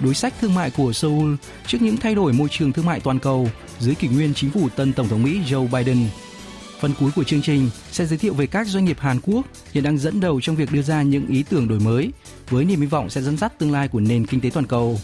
đối 0.00 0.14
sách 0.14 0.34
thương 0.40 0.54
mại 0.54 0.70
của 0.70 0.92
Seoul 0.92 1.34
trước 1.66 1.82
những 1.82 1.96
thay 1.96 2.14
đổi 2.14 2.32
môi 2.32 2.48
trường 2.50 2.72
thương 2.72 2.86
mại 2.86 3.00
toàn 3.00 3.18
cầu 3.18 3.50
dưới 3.78 3.94
kỷ 3.94 4.08
nguyên 4.08 4.34
chính 4.34 4.50
phủ 4.50 4.68
tân 4.68 4.92
Tổng 4.92 5.08
thống 5.08 5.22
Mỹ 5.22 5.40
Joe 5.48 5.68
Biden. 5.68 6.06
Phần 6.80 6.92
cuối 7.00 7.10
của 7.16 7.24
chương 7.24 7.42
trình 7.42 7.70
sẽ 7.92 8.06
giới 8.06 8.18
thiệu 8.18 8.34
về 8.34 8.46
các 8.46 8.66
doanh 8.66 8.84
nghiệp 8.84 8.96
Hàn 9.00 9.20
Quốc 9.20 9.46
hiện 9.72 9.84
đang 9.84 9.98
dẫn 9.98 10.20
đầu 10.20 10.40
trong 10.40 10.56
việc 10.56 10.72
đưa 10.72 10.82
ra 10.82 11.02
những 11.02 11.26
ý 11.26 11.44
tưởng 11.50 11.68
đổi 11.68 11.80
mới 11.80 12.12
với 12.50 12.64
niềm 12.64 12.80
hy 12.80 12.86
vọng 12.86 13.10
sẽ 13.10 13.22
dẫn 13.22 13.36
dắt 13.36 13.58
tương 13.58 13.72
lai 13.72 13.88
của 13.88 14.00
nền 14.00 14.26
kinh 14.26 14.40
tế 14.40 14.50
toàn 14.50 14.66
cầu. 14.66 15.00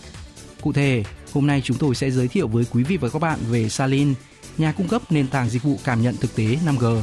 Cụ 0.63 0.73
thể, 0.73 1.05
hôm 1.33 1.47
nay 1.47 1.61
chúng 1.65 1.77
tôi 1.77 1.95
sẽ 1.95 2.11
giới 2.11 2.29
thiệu 2.29 2.49
với 2.49 2.65
quý 2.73 2.83
vị 2.83 2.97
và 2.97 3.09
các 3.09 3.19
bạn 3.19 3.39
về 3.51 3.69
Salin, 3.69 4.15
nhà 4.59 4.73
cung 4.73 4.89
cấp 4.89 5.13
nền 5.13 5.27
tảng 5.27 5.49
dịch 5.49 5.63
vụ 5.63 5.79
cảm 5.85 6.03
nhận 6.03 6.17
thực 6.17 6.37
tế 6.37 6.45
5G. 6.67 7.01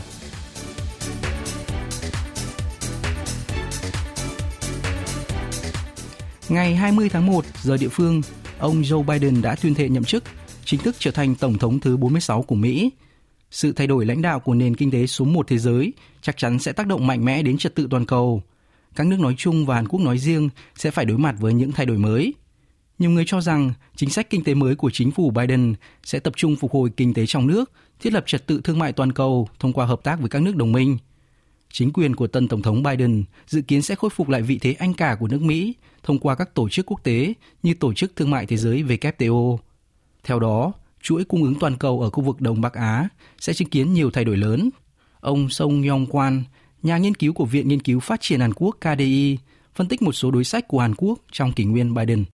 Ngày 6.51 6.75
20 6.75 7.09
tháng 7.09 7.25
1 7.25 7.45
giờ 7.61 7.77
địa 7.77 7.87
phương, 7.87 8.21
ông 8.59 8.81
Joe 8.81 9.03
Biden 9.03 9.41
đã 9.41 9.55
tuyên 9.55 9.73
thệ 9.73 9.89
nhậm 9.89 10.03
chức, 10.03 10.23
chính 10.65 10.79
thức 10.79 10.95
trở 10.99 11.11
thành 11.11 11.35
tổng 11.35 11.57
thống 11.57 11.79
thứ 11.79 11.97
46 11.97 12.41
của 12.41 12.55
Mỹ. 12.55 12.91
Sự 13.51 13.73
thay 13.73 13.87
đổi 13.87 14.05
lãnh 14.05 14.21
đạo 14.21 14.39
của 14.39 14.53
nền 14.53 14.75
kinh 14.75 14.91
tế 14.91 15.07
số 15.07 15.25
1 15.25 15.47
thế 15.47 15.57
giới 15.57 15.93
chắc 16.21 16.37
chắn 16.37 16.59
sẽ 16.59 16.71
tác 16.71 16.87
động 16.87 17.07
mạnh 17.07 17.25
mẽ 17.25 17.41
đến 17.41 17.57
trật 17.57 17.75
tự 17.75 17.87
toàn 17.91 18.05
cầu. 18.05 18.41
Các 18.95 19.07
nước 19.07 19.19
nói 19.19 19.35
chung 19.37 19.65
và 19.65 19.75
Hàn 19.75 19.87
Quốc 19.87 19.99
nói 19.99 20.17
riêng 20.17 20.49
sẽ 20.75 20.91
phải 20.91 21.05
đối 21.05 21.17
mặt 21.17 21.35
với 21.39 21.53
những 21.53 21.71
thay 21.71 21.85
đổi 21.85 21.97
mới. 21.97 22.33
Nhiều 22.99 23.09
người 23.09 23.23
cho 23.27 23.41
rằng 23.41 23.73
chính 23.95 24.09
sách 24.09 24.29
kinh 24.29 24.43
tế 24.43 24.53
mới 24.53 24.75
của 24.75 24.89
chính 24.93 25.11
phủ 25.11 25.31
Biden 25.31 25.73
sẽ 26.03 26.19
tập 26.19 26.33
trung 26.37 26.55
phục 26.55 26.71
hồi 26.71 26.89
kinh 26.97 27.13
tế 27.13 27.25
trong 27.25 27.47
nước, 27.47 27.71
thiết 27.99 28.13
lập 28.13 28.23
trật 28.27 28.47
tự 28.47 28.61
thương 28.63 28.79
mại 28.79 28.93
toàn 28.93 29.11
cầu 29.11 29.49
thông 29.59 29.73
qua 29.73 29.85
hợp 29.85 30.03
tác 30.03 30.19
với 30.19 30.29
các 30.29 30.41
nước 30.41 30.55
đồng 30.55 30.71
minh– 30.71 30.97
Chính 31.71 31.91
quyền 31.93 32.15
của 32.15 32.27
tân 32.27 32.47
Tổng 32.47 32.61
thống 32.61 32.83
Biden 32.83 33.23
dự 33.47 33.61
kiến 33.61 33.81
sẽ 33.81 33.95
khôi 33.95 34.09
phục 34.09 34.29
lại 34.29 34.41
vị 34.41 34.59
thế 34.61 34.73
anh 34.73 34.93
cả 34.93 35.15
của 35.19 35.27
nước 35.27 35.41
Mỹ 35.41 35.75
thông 36.03 36.19
qua 36.19 36.35
các 36.35 36.53
tổ 36.53 36.69
chức 36.69 36.85
quốc 36.85 37.03
tế 37.03 37.33
như 37.63 37.73
Tổ 37.73 37.93
chức 37.93 38.15
Thương 38.15 38.29
mại 38.29 38.45
Thế 38.45 38.57
giới 38.57 38.83
WTO. 38.83 39.57
Theo 40.23 40.39
đó, 40.39 40.73
chuỗi 41.01 41.23
cung 41.23 41.43
ứng 41.43 41.59
toàn 41.59 41.77
cầu 41.77 42.01
ở 42.01 42.09
khu 42.09 42.23
vực 42.23 42.41
Đông 42.41 42.61
Bắc 42.61 42.73
Á 42.73 43.07
sẽ 43.39 43.53
chứng 43.53 43.69
kiến 43.69 43.93
nhiều 43.93 44.11
thay 44.11 44.25
đổi 44.25 44.37
lớn. 44.37 44.69
Ông 45.19 45.49
Song 45.49 45.87
Yong 45.89 46.05
Kwan, 46.05 46.41
nhà 46.83 46.97
nghiên 46.97 47.15
cứu 47.15 47.33
của 47.33 47.45
Viện 47.45 47.67
Nghiên 47.67 47.81
cứu 47.81 47.99
Phát 47.99 48.21
triển 48.21 48.39
Hàn 48.39 48.53
Quốc 48.53 48.77
KDI, 48.81 49.37
phân 49.75 49.87
tích 49.87 50.01
một 50.01 50.11
số 50.11 50.31
đối 50.31 50.43
sách 50.43 50.67
của 50.67 50.79
Hàn 50.79 50.95
Quốc 50.95 51.19
trong 51.31 51.51
kỷ 51.51 51.63
nguyên 51.63 51.93
Biden. 51.93 52.25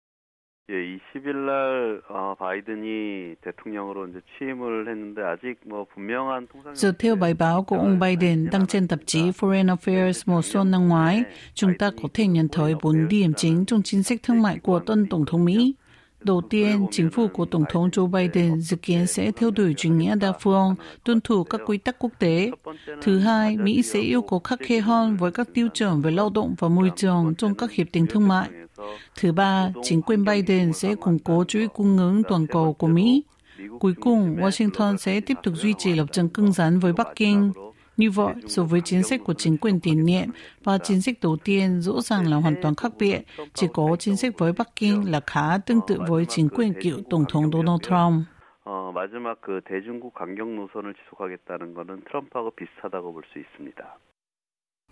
예, 0.70 0.74
20일 0.74 1.36
날 1.44 2.02
어, 2.08 2.34
바이든이 2.38 3.34
대통령으로 3.42 4.06
이제 4.08 4.20
취임을 4.38 4.88
했는데 4.88 5.20
아직 5.22 5.56
뭐 5.66 5.84
분명한 5.92 6.46
통상 6.46 6.74
Dựa 6.74 6.92
theo 6.92 7.16
bài 7.16 7.34
báo 7.34 7.62
của 7.62 7.76
ông 7.76 7.98
Biden 8.00 8.48
đăng 8.52 8.66
trên 8.66 8.88
tạp 8.88 8.98
chí 9.06 9.30
Foreign 9.30 9.76
Affairs 9.76 10.22
mùa 10.26 10.42
xuân 10.42 10.70
năm 10.70 10.88
ngoái, 10.88 11.24
chúng 11.54 11.78
ta 11.78 11.90
có 12.02 12.08
thể 12.14 12.26
nhận 12.26 12.48
thấy 12.52 12.74
bốn 12.82 13.08
điểm 13.08 13.32
chính 13.36 13.64
trong 13.66 13.82
chính 13.82 14.02
sách 14.02 14.18
thương 14.22 14.42
mại 14.42 14.58
của 14.58 14.78
tân 14.78 15.06
Tổng 15.10 15.24
thống 15.26 15.44
Mỹ. 15.44 15.74
Đầu 16.19 16.41
tiên, 16.49 16.85
chính 16.91 17.09
phủ 17.09 17.27
của 17.27 17.45
Tổng 17.45 17.63
thống 17.71 17.89
Joe 17.89 18.07
Biden 18.07 18.61
dự 18.61 18.77
kiến 18.77 19.07
sẽ 19.07 19.31
theo 19.31 19.51
đuổi 19.51 19.73
chủ 19.77 19.89
nghĩa 19.89 20.15
đa 20.15 20.31
phương, 20.31 20.75
tuân 21.03 21.21
thủ 21.21 21.43
các 21.43 21.61
quy 21.65 21.77
tắc 21.77 21.99
quốc 21.99 22.11
tế. 22.19 22.51
Thứ 23.01 23.19
hai, 23.19 23.57
Mỹ 23.57 23.81
sẽ 23.81 23.99
yêu 23.99 24.21
cầu 24.21 24.39
khắc 24.39 24.59
khe 24.59 24.79
hơn 24.79 25.17
với 25.17 25.31
các 25.31 25.47
tiêu 25.53 25.67
chuẩn 25.73 26.01
về 26.01 26.11
lao 26.11 26.29
động 26.29 26.55
và 26.59 26.67
môi 26.67 26.91
trường 26.95 27.33
trong 27.37 27.55
các 27.55 27.71
hiệp 27.71 27.87
định 27.93 28.05
thương 28.09 28.27
mại. 28.27 28.49
Thứ 29.19 29.31
ba, 29.31 29.69
chính 29.83 30.01
quyền 30.01 30.25
Biden 30.25 30.73
sẽ 30.73 30.95
củng 30.95 31.19
cố 31.19 31.43
chuỗi 31.43 31.67
cung 31.67 31.97
ứng 31.97 32.23
toàn 32.23 32.47
cầu 32.47 32.73
của 32.73 32.87
Mỹ. 32.87 33.23
Cuối 33.79 33.93
cùng, 34.01 34.35
Washington 34.35 34.97
sẽ 34.97 35.19
tiếp 35.21 35.37
tục 35.43 35.53
duy 35.57 35.73
trì 35.77 35.93
lập 35.93 36.05
trường 36.11 36.29
cứng 36.29 36.51
rắn 36.51 36.79
với 36.79 36.93
Bắc 36.93 37.07
Kinh. 37.15 37.51
Như 37.96 38.10
vậy, 38.10 38.34
so 38.46 38.62
với 38.64 38.80
chính 38.80 39.02
sách 39.02 39.20
của 39.24 39.34
chính 39.34 39.58
quyền 39.58 39.80
tiền 39.80 40.04
nhiệm 40.04 40.28
và 40.64 40.78
chính 40.78 41.02
sách 41.02 41.14
đầu 41.22 41.36
tiên 41.36 41.80
rõ 41.80 42.00
ràng 42.00 42.30
là 42.30 42.36
hoàn 42.36 42.54
toàn 42.62 42.74
khác 42.74 42.92
biệt, 42.98 43.22
chỉ 43.54 43.66
có 43.72 43.96
chính 43.98 44.16
sách 44.16 44.38
với 44.38 44.52
Bắc 44.52 44.76
Kinh 44.76 45.10
là 45.10 45.20
khá 45.26 45.58
tương 45.58 45.80
tự 45.88 45.98
với 46.08 46.24
chính 46.24 46.48
quyền 46.48 46.72
cựu 46.82 46.98
Tổng 47.10 47.24
thống 47.28 47.50
Donald 47.52 47.80
Trump. 47.82 48.26
어, 48.64 48.92
마지막 48.94 49.40
그 49.40 49.60
대중국 49.68 50.14
강경 50.14 50.54
노선을 50.54 50.94
지속하겠다는 50.94 51.74
것은 51.74 52.02
트럼프하고 52.06 52.52
비슷하다고 52.54 53.12
볼 53.12 53.22
수 53.30 53.38
있습니다. 53.38 53.98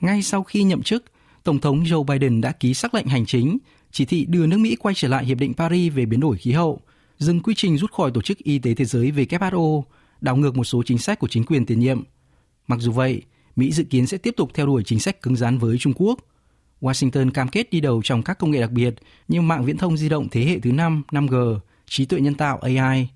Ngay 0.00 0.22
sau 0.22 0.42
khi 0.42 0.62
nhậm 0.62 0.82
chức, 0.82 1.04
Tổng 1.44 1.58
thống 1.58 1.82
Joe 1.82 2.04
Biden 2.04 2.40
đã 2.40 2.52
ký 2.52 2.74
sắc 2.74 2.94
lệnh 2.94 3.06
hành 3.06 3.26
chính, 3.26 3.58
chỉ 3.90 4.04
thị 4.04 4.26
đưa 4.28 4.46
nước 4.46 4.58
Mỹ 4.60 4.76
quay 4.76 4.94
trở 4.94 5.08
lại 5.08 5.24
Hiệp 5.24 5.38
định 5.38 5.54
Paris 5.54 5.94
về 5.94 6.06
biến 6.06 6.20
đổi 6.20 6.36
khí 6.36 6.52
hậu, 6.52 6.80
dừng 7.18 7.40
quy 7.40 7.54
trình 7.54 7.76
rút 7.76 7.92
khỏi 7.92 8.10
Tổ 8.14 8.22
chức 8.22 8.38
Y 8.38 8.58
tế 8.58 8.74
Thế 8.74 8.84
giới 8.84 9.12
WHO, 9.12 9.82
đảo 10.20 10.36
ngược 10.36 10.56
một 10.56 10.64
số 10.64 10.82
chính 10.82 10.98
sách 10.98 11.18
của 11.18 11.28
chính 11.28 11.44
quyền 11.44 11.66
tiền 11.66 11.80
nhiệm. 11.80 12.02
Mặc 12.67 12.79
dù 12.79 12.91
vậy, 12.91 13.21
Mỹ 13.55 13.71
dự 13.71 13.83
kiến 13.83 14.07
sẽ 14.07 14.17
tiếp 14.17 14.33
tục 14.37 14.51
theo 14.53 14.65
đuổi 14.65 14.83
chính 14.85 14.99
sách 14.99 15.21
cứng 15.21 15.35
rắn 15.35 15.57
với 15.57 15.77
Trung 15.77 15.93
Quốc. 15.95 16.19
Washington 16.81 17.31
cam 17.31 17.47
kết 17.47 17.69
đi 17.69 17.81
đầu 17.81 18.01
trong 18.03 18.23
các 18.23 18.39
công 18.39 18.51
nghệ 18.51 18.61
đặc 18.61 18.71
biệt 18.71 18.95
như 19.27 19.41
mạng 19.41 19.65
viễn 19.65 19.77
thông 19.77 19.97
di 19.97 20.09
động 20.09 20.27
thế 20.31 20.45
hệ 20.45 20.59
thứ 20.59 20.71
5, 20.71 21.03
5G, 21.11 21.59
trí 21.87 22.05
tuệ 22.05 22.19
nhân 22.19 22.35
tạo 22.35 22.57
AI. 22.57 23.09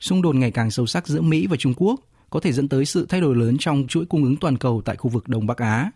Xung 0.00 0.22
đột 0.22 0.34
ngày 0.34 0.50
càng 0.50 0.70
sâu 0.70 0.86
sắc 0.86 1.06
giữa 1.06 1.20
Mỹ 1.20 1.46
và 1.46 1.56
Trung 1.56 1.74
Quốc 1.76 2.00
có 2.30 2.40
thể 2.40 2.52
dẫn 2.52 2.68
tới 2.68 2.84
sự 2.84 3.06
thay 3.08 3.20
đổi 3.20 3.36
lớn 3.36 3.56
trong 3.60 3.86
chuỗi 3.88 4.06
cung 4.06 4.24
ứng 4.24 4.36
toàn 4.36 4.58
cầu 4.58 4.82
tại 4.84 4.96
khu 4.96 5.10
vực 5.10 5.28
Đông 5.28 5.46
Bắc 5.46 5.58
Á. 5.58 5.90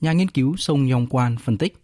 Nhà 0.00 0.12
nghiên 0.12 0.28
cứu 0.28 0.56
Song 0.56 0.90
Yong 0.90 1.06
quan 1.06 1.36
phân 1.44 1.58
tích. 1.58 1.83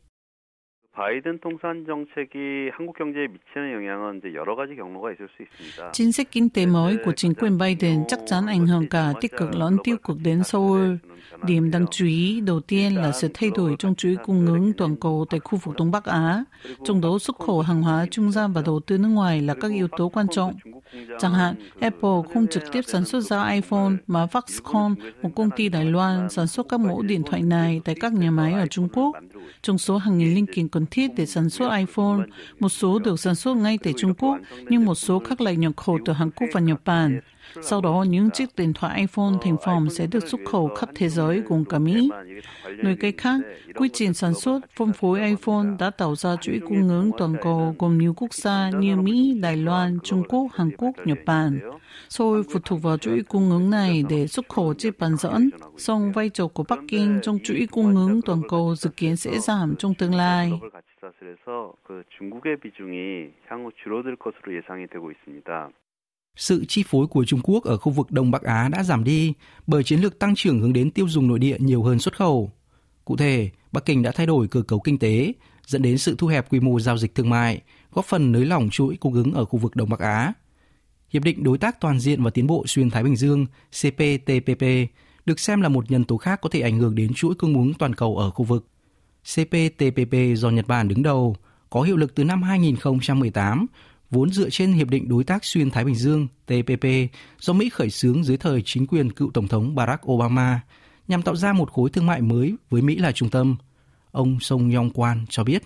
바이든 0.99 1.39
통산 1.39 1.85
정책이 1.85 2.71
한국 2.71 2.95
경제에 2.97 3.27
미치는 3.27 3.73
영향은 3.73 4.19
이제 4.19 4.33
여러 4.33 4.55
가지 4.55 4.75
경로가 4.75 5.11
있을 5.11 5.27
수 5.35 5.43
있습니다. 5.43 5.91
Chính 5.91 6.11
sách 6.11 6.31
kinh 6.31 6.49
tế 6.49 6.65
mới 6.65 6.97
của 7.05 7.11
chính 7.11 7.33
quyền 7.33 7.57
Biden 7.57 8.03
chắc 8.07 8.19
chắn 8.25 8.45
ảnh 8.47 8.67
hưởng 8.67 8.87
cả 8.89 9.13
tích 9.21 9.31
cực 9.37 9.55
lẫn 9.55 9.77
tiêu 9.83 9.97
cực 10.03 10.17
đến 10.23 10.43
Seoul. 10.43 10.95
Điểm 11.43 11.71
đáng 11.71 11.85
chú 11.91 12.05
ý 12.05 12.41
đầu 12.41 12.59
tiên 12.59 12.95
là 12.95 13.11
sự 13.11 13.27
thay 13.33 13.51
đổi 13.55 13.75
trong 13.79 13.95
chuỗi 13.95 14.15
cung 14.23 14.45
ứng 14.45 14.73
toàn 14.73 14.95
cầu 14.95 15.25
tại 15.29 15.39
khu 15.39 15.59
vực 15.63 15.75
Đông 15.77 15.91
Bắc 15.91 16.05
Á, 16.05 16.43
trong 16.83 17.01
đó 17.01 17.17
xuất 17.19 17.39
khẩu 17.39 17.61
hàng 17.61 17.81
hóa 17.81 18.05
trung 18.11 18.31
gian 18.31 18.53
và 18.53 18.61
đầu 18.65 18.79
tư 18.79 18.97
nước 18.97 19.07
ngoài 19.07 19.41
là 19.41 19.53
các 19.53 19.71
yếu 19.71 19.87
tố 19.97 20.09
quan 20.09 20.27
trọng. 20.31 20.53
Chẳng 21.19 21.33
hạn, 21.33 21.55
Apple 21.79 22.33
không 22.33 22.47
trực 22.47 22.63
tiếp 22.71 22.81
sản 22.85 23.05
xuất 23.05 23.19
ra 23.19 23.49
iPhone 23.49 23.91
mà 24.07 24.25
Foxconn, 24.25 24.95
một 25.21 25.29
công 25.35 25.49
ty 25.55 25.69
Đài 25.69 25.85
Loan, 25.85 26.29
sản 26.29 26.47
xuất 26.47 26.65
các 26.69 26.79
mẫu 26.79 27.01
điện 27.01 27.23
thoại 27.23 27.41
này 27.41 27.81
tại 27.85 27.95
các 27.99 28.13
nhà 28.13 28.31
máy 28.31 28.53
ở 28.53 28.67
Trung 28.67 28.87
Quốc. 28.93 29.15
Trong 29.62 29.78
số 29.78 29.96
hàng 29.96 30.18
nghìn 30.18 30.34
linh 30.34 30.46
kiện 30.46 30.68
cần 30.68 30.86
thiết 30.86 31.10
để 31.16 31.26
sản 31.26 31.50
xuất 31.50 31.76
iPhone, 31.76 32.18
một 32.60 32.68
số 32.68 32.98
được 32.98 33.20
sản 33.20 33.34
xuất 33.34 33.56
ngay 33.56 33.78
tại 33.82 33.92
Trung 33.96 34.14
Quốc, 34.14 34.38
nhưng 34.68 34.84
một 34.84 34.94
số 34.94 35.18
khác 35.18 35.40
lại 35.40 35.56
nhập 35.56 35.76
khẩu 35.76 35.98
từ 36.04 36.12
Hàn 36.12 36.30
Quốc 36.30 36.48
và 36.52 36.60
Nhật 36.60 36.80
Bản. 36.84 37.20
Sau 37.61 37.81
đó, 37.81 38.05
những 38.09 38.29
chiếc 38.31 38.55
điện 38.57 38.73
thoại 38.73 38.99
iPhone 38.99 39.33
thành 39.41 39.57
phẩm 39.65 39.89
sẽ 39.89 40.07
được 40.07 40.27
xuất 40.27 40.41
khẩu 40.45 40.67
khắp 40.67 40.89
thế 40.95 41.09
giới 41.09 41.41
gồm 41.41 41.65
cả 41.65 41.79
Mỹ. 41.79 42.09
Nói 42.77 42.95
cách 42.99 43.15
khác, 43.17 43.39
quy 43.75 43.89
trình 43.93 44.13
sản 44.13 44.33
xuất, 44.33 44.59
phân 44.75 44.93
phối 44.93 45.21
iPhone 45.21 45.65
đã 45.79 45.89
tạo 45.89 46.15
ra 46.15 46.35
chuỗi 46.41 46.59
cung 46.67 46.89
ứng 46.89 47.11
toàn 47.17 47.35
cầu 47.41 47.75
gồm 47.79 47.97
nhiều 47.97 48.13
quốc 48.17 48.33
gia 48.33 48.69
như 48.69 48.95
Mỹ, 48.95 49.39
Đài 49.41 49.57
Loan, 49.57 49.97
Trung 50.03 50.23
Quốc, 50.29 50.47
Hàn 50.53 50.71
Quốc, 50.77 50.91
Nhật 51.05 51.17
Bản. 51.25 51.59
Seoul 52.09 52.41
phụ 52.53 52.59
thuộc 52.65 52.81
vào 52.81 52.97
chuỗi 52.97 53.23
cung 53.23 53.49
ứng 53.49 53.69
này 53.69 54.03
để 54.09 54.27
xuất 54.27 54.49
khẩu 54.49 54.73
chip 54.73 54.99
bán 54.99 55.17
dẫn, 55.17 55.49
song 55.77 56.11
vai 56.11 56.29
trò 56.29 56.47
của 56.47 56.63
Bắc 56.69 56.79
Kinh 56.87 57.19
trong 57.21 57.37
chuỗi 57.43 57.67
cung 57.71 57.95
ứng 57.95 58.21
toàn 58.21 58.41
cầu 58.49 58.75
dự 58.75 58.89
kiến 58.97 59.15
sẽ 59.15 59.39
giảm 59.39 59.75
trong 59.75 59.93
tương 59.93 60.15
lai. 60.15 60.51
그래서 61.19 61.73
그 61.83 62.03
중국의 62.17 62.57
비중이 62.61 63.29
향후 63.47 63.71
줄어들 63.83 64.15
것으로 64.15 64.55
예상이 64.57 64.87
되고 64.87 65.11
있습니다. 65.11 65.69
Sự 66.36 66.64
chi 66.68 66.84
phối 66.88 67.06
của 67.06 67.24
Trung 67.24 67.40
Quốc 67.42 67.64
ở 67.64 67.76
khu 67.76 67.92
vực 67.92 68.10
Đông 68.10 68.30
Bắc 68.30 68.42
Á 68.42 68.68
đã 68.68 68.82
giảm 68.82 69.04
đi 69.04 69.32
bởi 69.66 69.84
chiến 69.84 70.00
lược 70.00 70.18
tăng 70.18 70.34
trưởng 70.34 70.60
hướng 70.60 70.72
đến 70.72 70.90
tiêu 70.90 71.08
dùng 71.08 71.28
nội 71.28 71.38
địa 71.38 71.56
nhiều 71.58 71.82
hơn 71.82 71.98
xuất 71.98 72.16
khẩu. 72.16 72.52
Cụ 73.04 73.16
thể, 73.16 73.50
Bắc 73.72 73.84
Kinh 73.84 74.02
đã 74.02 74.12
thay 74.12 74.26
đổi 74.26 74.48
cơ 74.48 74.62
cấu 74.62 74.80
kinh 74.80 74.98
tế, 74.98 75.32
dẫn 75.66 75.82
đến 75.82 75.98
sự 75.98 76.14
thu 76.18 76.26
hẹp 76.26 76.52
quy 76.52 76.60
mô 76.60 76.80
giao 76.80 76.98
dịch 76.98 77.14
thương 77.14 77.30
mại, 77.30 77.60
góp 77.92 78.04
phần 78.04 78.32
nới 78.32 78.46
lỏng 78.46 78.70
chuỗi 78.70 78.96
cung 78.96 79.14
ứng 79.14 79.32
ở 79.32 79.44
khu 79.44 79.58
vực 79.58 79.76
Đông 79.76 79.88
Bắc 79.88 80.00
Á. 80.00 80.32
Hiệp 81.10 81.24
định 81.24 81.42
Đối 81.42 81.58
tác 81.58 81.80
Toàn 81.80 82.00
diện 82.00 82.22
và 82.22 82.30
Tiến 82.30 82.46
bộ 82.46 82.64
Xuyên 82.66 82.90
Thái 82.90 83.02
Bình 83.02 83.16
Dương 83.16 83.46
CPTPP 83.70 84.64
được 85.26 85.40
xem 85.40 85.60
là 85.60 85.68
một 85.68 85.90
nhân 85.90 86.04
tố 86.04 86.16
khác 86.16 86.40
có 86.40 86.48
thể 86.48 86.60
ảnh 86.60 86.78
hưởng 86.78 86.94
đến 86.94 87.14
chuỗi 87.14 87.34
cung 87.34 87.54
ứng 87.54 87.74
toàn 87.74 87.94
cầu 87.94 88.16
ở 88.16 88.30
khu 88.30 88.44
vực. 88.44 88.66
CPTPP 89.34 90.14
do 90.34 90.50
Nhật 90.50 90.66
Bản 90.66 90.88
đứng 90.88 91.02
đầu, 91.02 91.36
có 91.70 91.82
hiệu 91.82 91.96
lực 91.96 92.14
từ 92.14 92.24
năm 92.24 92.42
2018, 92.42 93.66
vốn 94.10 94.30
dựa 94.30 94.50
trên 94.50 94.72
Hiệp 94.72 94.88
định 94.88 95.08
Đối 95.08 95.24
tác 95.24 95.44
Xuyên 95.44 95.70
Thái 95.70 95.84
Bình 95.84 95.94
Dương 95.94 96.28
TPP 96.46 96.86
do 97.38 97.52
Mỹ 97.52 97.68
khởi 97.68 97.90
xướng 97.90 98.24
dưới 98.24 98.36
thời 98.36 98.62
chính 98.64 98.86
quyền 98.86 99.12
cựu 99.12 99.30
Tổng 99.30 99.48
thống 99.48 99.74
Barack 99.74 100.10
Obama, 100.10 100.60
nhằm 101.08 101.22
tạo 101.22 101.36
ra 101.36 101.52
một 101.52 101.72
khối 101.72 101.90
thương 101.90 102.06
mại 102.06 102.20
mới 102.20 102.54
với 102.70 102.82
Mỹ 102.82 102.96
là 102.96 103.12
trung 103.12 103.30
tâm. 103.30 103.56
Ông 104.10 104.40
Song 104.40 104.74
Yong 104.74 104.90
Kwan 104.90 105.26
cho 105.28 105.44
biết. 105.44 105.62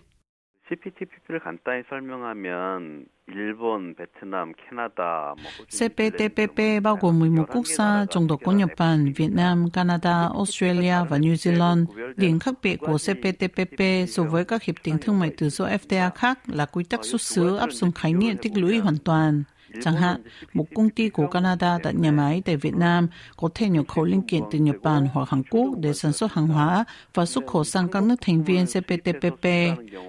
CPTPP를 0.70 1.40
간단히 1.40 1.84
설명하면 1.90 3.06
일본, 3.28 3.96
베트남, 3.96 4.54
캐나다, 4.54 5.36
뭐 5.36 5.66
CPTPP 5.68 6.80
bao 6.84 6.96
gồm 6.96 7.20
11 7.20 7.46
quốc 7.54 7.68
gia, 7.68 8.06
trong 8.06 8.28
đó 8.28 8.36
có 8.44 8.52
Nhật 8.52 8.70
Bản, 8.78 9.14
Việt 9.16 9.32
Nam, 9.32 9.70
Canada, 9.74 10.30
Australia 10.34 10.96
và 11.10 11.18
New 11.18 11.34
Zealand. 11.34 11.86
Điểm 12.16 12.40
khác 12.40 12.54
biệt 12.64 12.78
của 12.80 12.98
CPTPP 12.98 14.08
so 14.08 14.24
với 14.24 14.46
các 14.46 14.64
hiệp 14.64 14.76
định 14.84 14.98
thương 15.02 15.20
mại 15.20 15.32
tự 15.38 15.50
do 15.50 15.66
FTA 15.66 16.10
khác 16.12 16.40
là 16.48 16.66
quy 16.66 16.84
tắc 16.84 17.06
xuất 17.06 17.22
xứ 17.22 17.58
áp 17.58 17.72
dụng 17.72 17.92
khái 17.92 18.14
niệm 18.14 18.38
tích 18.38 18.58
lũy 18.58 18.80
hoàn 18.80 18.98
toàn. 19.06 19.44
Chẳng 19.83 19.95
hạn, 19.95 20.23
một 20.53 20.67
công 20.75 20.91
ty 20.91 21.09
của 21.09 21.27
Canada 21.27 21.79
đặt 21.83 21.95
nhà 21.95 22.11
máy 22.11 22.43
tại 22.45 22.57
Việt 22.57 22.75
Nam 22.75 23.09
có 23.37 23.49
thể 23.55 23.69
nhập 23.69 23.89
khẩu 23.89 24.05
linh 24.05 24.23
kiện 24.23 24.43
từ 24.51 24.59
Nhật 24.59 24.77
Bản 24.83 25.07
hoặc 25.13 25.29
Hàn 25.29 25.43
Quốc 25.51 25.69
để 25.81 25.93
sản 25.93 26.13
xuất 26.13 26.33
hàng 26.33 26.47
hóa 26.47 26.85
và 27.15 27.27
xuất 27.27 27.47
khẩu 27.47 27.65
sang 27.65 27.89
các 27.89 28.03
nước 28.03 28.17
thành 28.21 28.45
viên 28.45 28.67
CPTPP. 28.67 29.47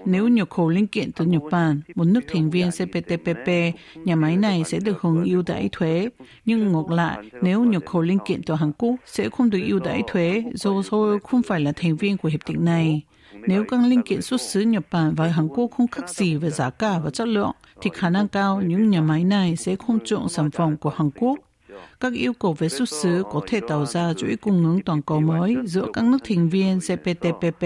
Nếu 0.04 0.28
nhập 0.28 0.50
khẩu 0.50 0.68
linh 0.68 0.86
kiện 0.86 1.12
từ 1.12 1.24
Nhật 1.24 1.42
Bản, 1.50 1.80
một 1.94 2.04
nước 2.04 2.20
thành 2.28 2.50
viên 2.50 2.70
CPTPP, 2.70 3.48
nhà 3.94 4.16
máy 4.16 4.36
này 4.36 4.62
sẽ 4.66 4.78
được 4.78 5.00
hưởng 5.00 5.24
ưu 5.24 5.42
đãi 5.46 5.68
thuế. 5.72 6.08
Nhưng 6.44 6.72
ngược 6.72 6.90
lại, 6.90 7.18
nếu 7.42 7.64
nhập 7.64 7.82
khẩu 7.86 8.02
linh 8.02 8.18
kiện 8.26 8.42
từ 8.42 8.54
Hàn 8.54 8.72
Quốc 8.78 8.94
sẽ 9.06 9.28
không 9.28 9.50
được 9.50 9.60
ưu 9.68 9.78
đãi 9.78 10.02
thuế 10.06 10.42
do 10.54 10.82
Seoul 10.82 11.18
không 11.24 11.42
phải 11.42 11.60
là 11.60 11.72
thành 11.76 11.96
viên 11.96 12.16
của 12.16 12.28
hiệp 12.28 12.40
định 12.48 12.64
này. 12.64 13.02
Nếu 13.46 13.64
các 13.68 13.80
linh 13.86 14.02
kiện 14.02 14.22
xuất 14.22 14.40
xứ 14.40 14.60
Nhật 14.60 14.82
Bản 14.90 15.14
và 15.14 15.28
Hàn 15.28 15.48
Quốc 15.48 15.70
không 15.76 15.88
khác 15.88 16.10
gì 16.10 16.36
về 16.36 16.50
giá 16.50 16.70
cả 16.70 16.98
và 17.04 17.10
chất 17.10 17.28
lượng, 17.28 17.52
thì 17.80 17.90
khả 17.94 18.10
năng 18.10 18.28
cao 18.28 18.62
những 18.62 18.90
nhà 18.90 19.00
máy 19.00 19.24
này 19.24 19.56
sẽ 19.56 19.76
không 19.76 19.98
chọn 20.04 20.28
sản 20.28 20.50
phẩm 20.50 20.76
của 20.76 20.90
Hàn 20.90 21.10
Quốc. 21.10 21.38
Các 22.00 22.12
yêu 22.12 22.32
cầu 22.32 22.52
về 22.52 22.68
xuất 22.68 22.88
xứ 22.88 23.22
có 23.32 23.40
thể 23.46 23.60
tạo 23.68 23.86
ra 23.86 24.14
chuỗi 24.14 24.36
cung 24.36 24.64
ứng 24.64 24.80
toàn 24.82 25.02
cầu 25.02 25.20
mới 25.20 25.56
giữa 25.64 25.86
các 25.92 26.04
nước 26.04 26.18
thành 26.24 26.48
viên 26.48 26.80
CPTPP. 26.80 27.64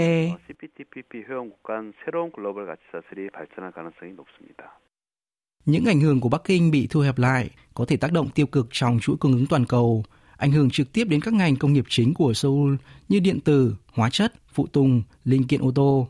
Những 5.65 5.85
ảnh 5.85 6.01
hưởng 6.01 6.21
của 6.21 6.29
Bắc 6.29 6.45
Kinh 6.45 6.71
bị 6.71 6.87
thu 6.91 7.01
hẹp 7.01 7.19
lại 7.19 7.51
có 7.75 7.85
thể 7.85 7.97
tác 7.97 8.13
động 8.13 8.29
tiêu 8.35 8.47
cực 8.47 8.67
trong 8.71 8.99
chuỗi 9.01 9.17
cung 9.17 9.33
ứng 9.33 9.47
toàn 9.47 9.67
cầu, 9.67 10.05
ảnh 10.41 10.53
hưởng 10.53 10.71
trực 10.71 10.93
tiếp 10.93 11.05
đến 11.09 11.21
các 11.21 11.35
ngành 11.35 11.57
công 11.57 11.73
nghiệp 11.73 11.85
chính 11.89 12.15
của 12.15 12.35
Seoul 12.35 12.75
như 13.09 13.21
điện 13.21 13.41
tử, 13.41 13.75
hóa 13.93 14.11
chất, 14.11 14.33
phụ 14.55 14.67
tùng, 14.67 15.03
linh 15.25 15.45
kiện 15.45 15.61
ô 15.61 15.71
tô. 15.71 16.09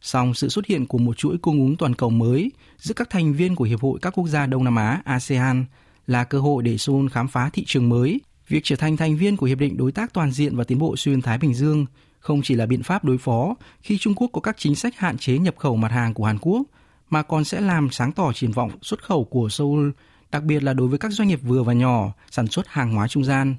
Song 0.00 0.34
sự 0.34 0.48
xuất 0.48 0.66
hiện 0.66 0.86
của 0.86 0.98
một 0.98 1.16
chuỗi 1.16 1.38
cung 1.38 1.58
ứng 1.58 1.76
toàn 1.76 1.94
cầu 1.94 2.10
mới 2.10 2.50
giữa 2.78 2.94
các 2.94 3.10
thành 3.10 3.32
viên 3.32 3.54
của 3.54 3.64
Hiệp 3.64 3.80
hội 3.80 3.98
các 4.02 4.10
quốc 4.10 4.26
gia 4.26 4.46
Đông 4.46 4.64
Nam 4.64 4.76
Á 4.76 5.02
ASEAN 5.04 5.64
là 6.06 6.24
cơ 6.24 6.40
hội 6.40 6.62
để 6.62 6.78
Seoul 6.78 7.08
khám 7.08 7.28
phá 7.28 7.50
thị 7.52 7.64
trường 7.66 7.88
mới. 7.88 8.20
Việc 8.48 8.60
trở 8.64 8.76
thành 8.76 8.96
thành 8.96 9.16
viên 9.16 9.36
của 9.36 9.46
Hiệp 9.46 9.58
định 9.58 9.76
Đối 9.76 9.92
tác 9.92 10.12
Toàn 10.12 10.30
diện 10.32 10.56
và 10.56 10.64
Tiến 10.64 10.78
bộ 10.78 10.96
Xuyên 10.96 11.22
Thái 11.22 11.38
Bình 11.38 11.54
Dương 11.54 11.86
không 12.18 12.42
chỉ 12.42 12.54
là 12.54 12.66
biện 12.66 12.82
pháp 12.82 13.04
đối 13.04 13.18
phó 13.18 13.54
khi 13.82 13.98
Trung 13.98 14.14
Quốc 14.14 14.30
có 14.32 14.40
các 14.40 14.56
chính 14.58 14.74
sách 14.74 14.96
hạn 14.96 15.18
chế 15.18 15.38
nhập 15.38 15.54
khẩu 15.58 15.76
mặt 15.76 15.92
hàng 15.92 16.14
của 16.14 16.24
Hàn 16.24 16.38
Quốc, 16.38 16.62
mà 17.10 17.22
còn 17.22 17.44
sẽ 17.44 17.60
làm 17.60 17.90
sáng 17.90 18.12
tỏ 18.12 18.32
triển 18.32 18.52
vọng 18.52 18.70
xuất 18.82 19.02
khẩu 19.04 19.24
của 19.24 19.48
Seoul, 19.48 19.90
đặc 20.32 20.44
biệt 20.44 20.62
là 20.62 20.72
đối 20.72 20.88
với 20.88 20.98
các 20.98 21.12
doanh 21.12 21.28
nghiệp 21.28 21.40
vừa 21.42 21.62
và 21.62 21.72
nhỏ 21.72 22.12
sản 22.30 22.46
xuất 22.46 22.68
hàng 22.68 22.94
hóa 22.94 23.08
trung 23.08 23.24
gian. 23.24 23.56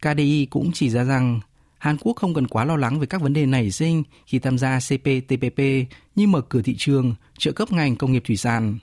KDI 0.00 0.46
cũng 0.50 0.70
chỉ 0.72 0.90
ra 0.90 1.04
rằng 1.04 1.40
Hàn 1.78 1.96
Quốc 2.00 2.16
không 2.16 2.34
cần 2.34 2.48
quá 2.48 2.64
lo 2.64 2.76
lắng 2.76 3.00
về 3.00 3.06
các 3.06 3.20
vấn 3.20 3.32
đề 3.32 3.46
nảy 3.46 3.70
sinh 3.70 4.02
khi 4.26 4.38
tham 4.38 4.58
gia 4.58 4.78
CPTPP 4.78 5.60
như 6.14 6.26
mở 6.26 6.40
cửa 6.40 6.62
thị 6.62 6.74
trường, 6.78 7.14
trợ 7.38 7.52
cấp 7.52 7.72
ngành 7.72 7.96
công 7.96 8.12
nghiệp 8.12 8.22
thủy 8.26 8.36
sản. 8.36 8.78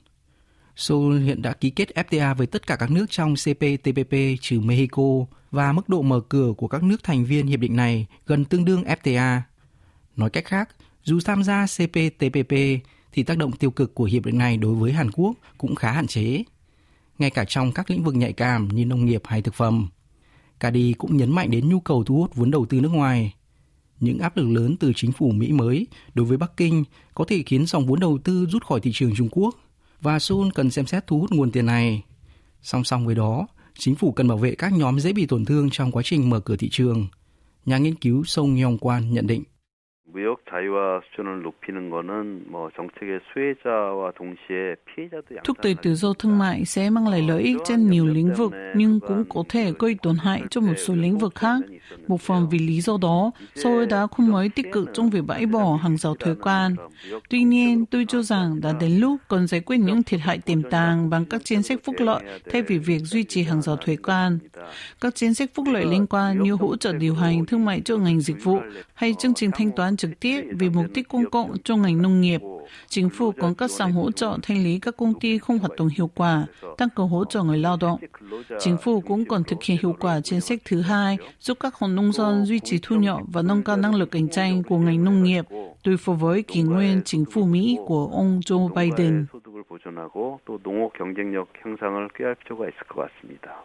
Seoul 0.75 1.19
hiện 1.19 1.41
đã 1.41 1.53
ký 1.53 1.69
kết 1.69 1.89
FTA 1.95 2.35
với 2.35 2.47
tất 2.47 2.67
cả 2.67 2.75
các 2.75 2.91
nước 2.91 3.05
trong 3.09 3.35
CPTPP 3.35 4.13
trừ 4.41 4.59
Mexico 4.59 5.03
và 5.51 5.73
mức 5.73 5.89
độ 5.89 6.01
mở 6.01 6.19
cửa 6.19 6.53
của 6.57 6.67
các 6.67 6.83
nước 6.83 7.03
thành 7.03 7.25
viên 7.25 7.47
hiệp 7.47 7.59
định 7.59 7.75
này 7.75 8.07
gần 8.25 8.45
tương 8.45 8.65
đương 8.65 8.83
FTA. 8.83 9.41
Nói 10.15 10.29
cách 10.29 10.45
khác, 10.45 10.69
dù 11.03 11.19
tham 11.25 11.43
gia 11.43 11.65
CPTPP 11.65 12.53
thì 13.11 13.23
tác 13.23 13.37
động 13.37 13.51
tiêu 13.51 13.71
cực 13.71 13.95
của 13.95 14.03
hiệp 14.03 14.25
định 14.25 14.37
này 14.37 14.57
đối 14.57 14.75
với 14.75 14.91
Hàn 14.91 15.11
Quốc 15.11 15.33
cũng 15.57 15.75
khá 15.75 15.91
hạn 15.91 16.07
chế, 16.07 16.43
ngay 17.23 17.29
cả 17.29 17.45
trong 17.45 17.71
các 17.71 17.89
lĩnh 17.89 18.03
vực 18.03 18.15
nhạy 18.15 18.33
cảm 18.33 18.67
như 18.67 18.85
nông 18.85 19.05
nghiệp 19.05 19.21
hay 19.25 19.41
thực 19.41 19.53
phẩm. 19.53 19.89
Cadi 20.59 20.93
cũng 20.93 21.17
nhấn 21.17 21.31
mạnh 21.31 21.51
đến 21.51 21.69
nhu 21.69 21.79
cầu 21.79 22.03
thu 22.03 22.15
hút 22.15 22.35
vốn 22.35 22.51
đầu 22.51 22.65
tư 22.65 22.81
nước 22.81 22.89
ngoài. 22.89 23.35
Những 23.99 24.19
áp 24.19 24.37
lực 24.37 24.49
lớn 24.49 24.75
từ 24.79 24.91
chính 24.95 25.11
phủ 25.11 25.31
Mỹ 25.31 25.51
mới 25.51 25.87
đối 26.13 26.25
với 26.25 26.37
Bắc 26.37 26.57
Kinh 26.57 26.83
có 27.13 27.25
thể 27.25 27.43
khiến 27.45 27.65
dòng 27.65 27.85
vốn 27.87 27.99
đầu 27.99 28.17
tư 28.23 28.45
rút 28.45 28.65
khỏi 28.65 28.79
thị 28.79 28.91
trường 28.93 29.15
Trung 29.15 29.29
Quốc 29.31 29.55
và 30.01 30.19
Seoul 30.19 30.47
cần 30.55 30.71
xem 30.71 30.85
xét 30.85 31.07
thu 31.07 31.19
hút 31.19 31.31
nguồn 31.31 31.51
tiền 31.51 31.65
này. 31.65 32.03
Song 32.61 32.83
song 32.83 33.05
với 33.05 33.15
đó, 33.15 33.47
chính 33.77 33.95
phủ 33.95 34.11
cần 34.11 34.27
bảo 34.27 34.37
vệ 34.37 34.55
các 34.55 34.73
nhóm 34.73 34.99
dễ 34.99 35.13
bị 35.13 35.25
tổn 35.25 35.45
thương 35.45 35.69
trong 35.69 35.91
quá 35.91 36.01
trình 36.05 36.29
mở 36.29 36.39
cửa 36.39 36.55
thị 36.55 36.69
trường. 36.71 37.07
Nhà 37.65 37.77
nghiên 37.77 37.95
cứu 37.95 38.23
Song 38.23 38.61
Yong 38.61 38.77
quan 38.77 39.13
nhận 39.13 39.27
định. 39.27 39.43
Thúc 45.43 45.57
đẩy 45.63 45.75
tự 45.75 45.95
do 45.95 46.13
thương 46.13 46.37
mại 46.37 46.65
sẽ 46.65 46.89
mang 46.89 47.07
lại 47.07 47.21
lợi 47.21 47.41
ích 47.41 47.57
trên 47.65 47.89
nhiều 47.89 48.05
lĩnh 48.05 48.33
vực 48.33 48.51
nhưng 48.75 48.99
cũng 48.99 49.23
có 49.29 49.43
thể 49.49 49.73
gây 49.79 49.95
tổn 50.01 50.15
hại 50.15 50.41
cho 50.49 50.61
một 50.61 50.73
số 50.77 50.95
lĩnh 50.95 51.17
vực 51.17 51.35
khác. 51.35 51.59
Một 52.07 52.21
phần 52.21 52.47
vì 52.51 52.59
lý 52.59 52.81
do 52.81 52.97
đó, 53.01 53.31
Seoul 53.55 53.85
đã 53.85 54.07
không 54.07 54.31
mới 54.31 54.49
tích 54.49 54.71
cực 54.71 54.89
trong 54.93 55.09
việc 55.09 55.21
bãi 55.27 55.45
bỏ 55.45 55.75
hàng 55.75 55.97
rào 55.97 56.15
thuế 56.15 56.35
quan. 56.41 56.75
Tuy 57.29 57.43
nhiên, 57.43 57.85
tôi 57.85 58.05
cho 58.07 58.21
rằng 58.21 58.61
đã 58.61 58.73
đến 58.79 58.91
lúc 58.91 59.21
cần 59.27 59.47
giải 59.47 59.61
quyết 59.61 59.77
những 59.77 60.03
thiệt 60.03 60.19
hại 60.19 60.37
tiềm 60.37 60.63
tàng 60.69 61.09
bằng 61.09 61.25
các 61.25 61.41
chính 61.43 61.63
sách 61.63 61.79
phúc 61.83 61.95
lợi 61.99 62.23
thay 62.51 62.61
vì 62.61 62.77
việc 62.77 62.99
duy 62.99 63.23
trì 63.23 63.43
hàng 63.43 63.61
rào 63.61 63.75
thuế 63.75 63.95
quan. 63.95 64.39
Các 65.01 65.15
chính 65.15 65.33
sách 65.33 65.49
phúc 65.53 65.65
lợi 65.71 65.85
liên 65.85 66.07
quan 66.07 66.43
như 66.43 66.51
hỗ 66.51 66.77
trợ 66.77 66.93
điều 66.93 67.15
hành 67.15 67.45
thương 67.45 67.65
mại 67.65 67.81
cho 67.81 67.97
ngành 67.97 68.21
dịch 68.21 68.43
vụ 68.43 68.59
hay 68.93 69.13
chương 69.19 69.33
trình 69.33 69.51
thanh 69.53 69.71
toán 69.71 69.97
trực 69.97 70.19
tiếp 70.19 70.42
vì 70.42 70.70
mục 70.70 70.86
đích 70.94 71.08
công 71.08 71.30
cộng 71.30 71.58
trong 71.64 71.82
ngành 71.82 72.02
nông 72.02 72.20
nghiệp. 72.20 72.40
Chính 72.88 73.10
phủ 73.10 73.32
có 73.40 73.54
các 73.58 73.70
sản 73.70 73.92
hỗ 73.92 74.10
trợ 74.10 74.38
thanh 74.42 74.64
lý 74.64 74.78
các 74.78 74.96
công 74.96 75.20
ty 75.20 75.38
không 75.38 75.58
hoạt 75.58 75.72
động 75.78 75.88
hiệu 75.88 76.10
quả, 76.14 76.46
tăng 76.76 76.88
cường 76.90 77.08
hỗ 77.08 77.24
trợ 77.24 77.42
người 77.42 77.58
lao 77.58 77.76
động. 77.80 78.00
Chính 78.58 78.76
phủ 78.76 79.00
cũng 79.00 79.24
còn 79.24 79.44
thực 79.44 79.62
hiện 79.62 79.78
hiệu 79.82 79.96
quả 80.00 80.20
chính 80.20 80.40
sách 80.40 80.60
thứ 80.64 80.80
hai, 80.80 81.18
giúp 81.40 81.56
các 81.60 81.74
hộ 81.74 81.86
nông 81.88 82.12
dân 82.12 82.44
duy 82.44 82.60
trì 82.60 82.78
thu 82.82 82.96
nhập 82.96 83.20
và 83.32 83.42
nâng 83.42 83.62
cao 83.62 83.76
năng 83.76 83.94
lực 83.94 84.10
cạnh 84.10 84.28
tranh 84.28 84.62
của 84.62 84.78
ngành 84.78 85.04
nông 85.04 85.22
nghiệp, 85.22 85.44
đối 85.84 85.96
phó 85.96 86.12
với 86.12 86.42
kỷ 86.42 86.62
nguyên 86.62 87.02
chính 87.04 87.24
phủ 87.24 87.44
Mỹ 87.44 87.78
của 87.86 88.10
ông 88.12 88.40
Joe 88.40 88.68
Biden. 88.74 89.26
소득을 89.32 89.64
보존하고 89.64 90.40
또 90.44 90.58
농업 90.62 90.92
경쟁력 90.98 91.48
향상을 91.62 92.08
꾀할 92.16 92.34
필요가 92.36 92.68
있을 92.68 92.80
것 92.88 92.94
같습니다. 93.02 93.64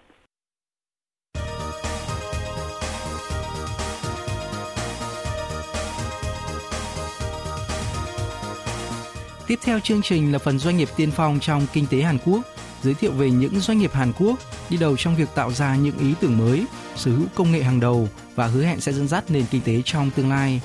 Tiếp 9.49 9.59
theo 9.63 9.81
chương 9.81 10.03
trình 10.03 10.33
là 10.33 10.39
phần 10.39 10.59
doanh 10.59 10.77
nghiệp 10.77 10.89
tiên 10.97 11.11
phong 11.11 11.41
trong 11.41 11.67
kinh 11.73 11.87
tế 11.91 12.03
Hàn 12.03 12.19
Quốc, 12.25 12.41
giới 12.83 12.95
thiệu 12.95 13.13
về 13.13 13.31
những 13.31 13.61
doanh 13.61 13.79
nghiệp 13.79 13.93
Hàn 13.93 14.13
Quốc 14.19 14.39
đi 14.71 14.77
đầu 14.77 14.97
trong 14.97 15.17
việc 15.17 15.29
tạo 15.35 15.53
ra 15.53 15.77
những 15.77 15.99
ý 15.99 16.15
tưởng 16.21 16.39
mới, 16.39 16.65
sở 16.97 17.11
hữu 17.11 17.27
công 17.35 17.53
nghệ 17.53 17.63
hàng 17.63 17.81
đầu 17.81 18.09
và 18.35 18.47
hứa 18.47 18.63
hẹn 18.63 18.81
sẽ 18.81 18.93
dẫn 18.93 19.09
dắt 19.09 19.31
nền 19.31 19.45
kinh 19.51 19.63
tế 19.63 19.83
trong 19.85 20.11
tương 20.11 20.31
lai. 20.31 20.61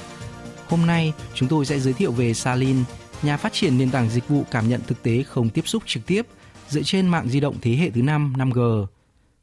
Hôm 0.67 0.85
nay, 0.85 1.13
chúng 1.33 1.49
tôi 1.49 1.65
sẽ 1.65 1.79
giới 1.79 1.93
thiệu 1.93 2.11
về 2.11 2.33
Salin, 2.33 2.77
nhà 3.23 3.37
phát 3.37 3.53
triển 3.53 3.77
nền 3.77 3.91
tảng 3.91 4.09
dịch 4.09 4.27
vụ 4.27 4.45
cảm 4.51 4.69
nhận 4.69 4.81
thực 4.87 5.03
tế 5.03 5.23
không 5.23 5.49
tiếp 5.49 5.67
xúc 5.67 5.83
trực 5.85 6.05
tiếp 6.05 6.27
dựa 6.69 6.81
trên 6.81 7.07
mạng 7.07 7.29
di 7.29 7.39
động 7.39 7.55
thế 7.61 7.71
hệ 7.71 7.89
thứ 7.89 8.01
5 8.01 8.33
5G. 8.37 8.85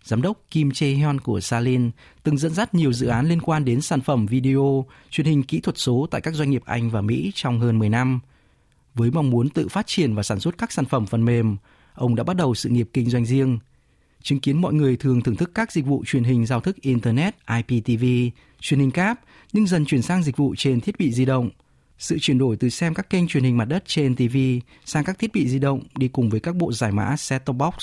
Giám 0.04 0.22
đốc 0.22 0.36
Kim 0.50 0.70
Chae 0.70 0.88
Hyun 0.88 1.20
của 1.20 1.40
Salin 1.40 1.90
từng 2.22 2.38
dẫn 2.38 2.54
dắt 2.54 2.74
nhiều 2.74 2.92
dự 2.92 3.06
án 3.06 3.28
liên 3.28 3.40
quan 3.40 3.64
đến 3.64 3.80
sản 3.80 4.00
phẩm 4.00 4.26
video, 4.26 4.84
truyền 5.10 5.26
hình 5.26 5.42
kỹ 5.42 5.60
thuật 5.60 5.78
số 5.78 6.06
tại 6.10 6.20
các 6.20 6.34
doanh 6.34 6.50
nghiệp 6.50 6.62
Anh 6.64 6.90
và 6.90 7.00
Mỹ 7.00 7.32
trong 7.34 7.60
hơn 7.60 7.78
10 7.78 7.88
năm. 7.88 8.20
Với 8.94 9.10
mong 9.10 9.30
muốn 9.30 9.48
tự 9.48 9.68
phát 9.68 9.86
triển 9.86 10.14
và 10.14 10.22
sản 10.22 10.40
xuất 10.40 10.58
các 10.58 10.72
sản 10.72 10.84
phẩm 10.84 11.06
phần 11.06 11.24
mềm, 11.24 11.56
ông 11.94 12.14
đã 12.14 12.24
bắt 12.24 12.36
đầu 12.36 12.54
sự 12.54 12.68
nghiệp 12.68 12.88
kinh 12.92 13.10
doanh 13.10 13.24
riêng. 13.24 13.58
Chứng 14.22 14.40
kiến 14.40 14.60
mọi 14.60 14.74
người 14.74 14.96
thường 14.96 15.22
thưởng 15.22 15.36
thức 15.36 15.50
các 15.54 15.72
dịch 15.72 15.86
vụ 15.86 16.04
truyền 16.06 16.24
hình 16.24 16.46
giao 16.46 16.60
thức 16.60 16.76
Internet, 16.80 17.34
IPTV, 17.68 18.04
truyền 18.60 18.80
hình 18.80 18.90
cáp, 18.90 19.20
nhưng 19.52 19.66
dần 19.66 19.84
chuyển 19.84 20.02
sang 20.02 20.22
dịch 20.22 20.36
vụ 20.36 20.54
trên 20.58 20.80
thiết 20.80 20.98
bị 20.98 21.12
di 21.12 21.24
động. 21.24 21.50
Sự 21.98 22.18
chuyển 22.18 22.38
đổi 22.38 22.56
từ 22.56 22.68
xem 22.68 22.94
các 22.94 23.10
kênh 23.10 23.28
truyền 23.28 23.42
hình 23.42 23.56
mặt 23.56 23.64
đất 23.64 23.82
trên 23.86 24.16
TV 24.16 24.36
sang 24.84 25.04
các 25.04 25.18
thiết 25.18 25.32
bị 25.32 25.48
di 25.48 25.58
động 25.58 25.80
đi 25.96 26.08
cùng 26.08 26.30
với 26.30 26.40
các 26.40 26.56
bộ 26.56 26.72
giải 26.72 26.92
mã 26.92 27.14
set-top 27.14 27.56
box 27.56 27.74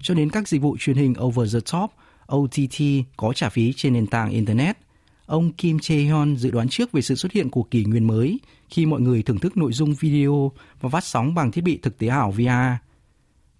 cho 0.00 0.14
đến 0.14 0.30
các 0.30 0.48
dịch 0.48 0.62
vụ 0.62 0.76
truyền 0.80 0.96
hình 0.96 1.14
over 1.20 1.54
the 1.54 1.60
top, 1.72 1.90
OTT 2.36 2.82
có 3.16 3.32
trả 3.32 3.48
phí 3.48 3.72
trên 3.72 3.92
nền 3.92 4.06
tảng 4.06 4.30
Internet. 4.30 4.78
Ông 5.26 5.52
Kim 5.52 5.78
Chae-hyun 5.78 6.36
dự 6.36 6.50
đoán 6.50 6.68
trước 6.68 6.92
về 6.92 7.02
sự 7.02 7.14
xuất 7.14 7.32
hiện 7.32 7.50
của 7.50 7.62
kỷ 7.62 7.84
nguyên 7.84 8.06
mới 8.06 8.40
khi 8.68 8.86
mọi 8.86 9.00
người 9.00 9.22
thưởng 9.22 9.38
thức 9.38 9.56
nội 9.56 9.72
dung 9.72 9.94
video 9.94 10.52
và 10.80 10.88
phát 10.88 11.04
sóng 11.04 11.34
bằng 11.34 11.52
thiết 11.52 11.64
bị 11.64 11.78
thực 11.82 11.98
tế 11.98 12.06
ảo 12.08 12.30
VR. 12.30 12.84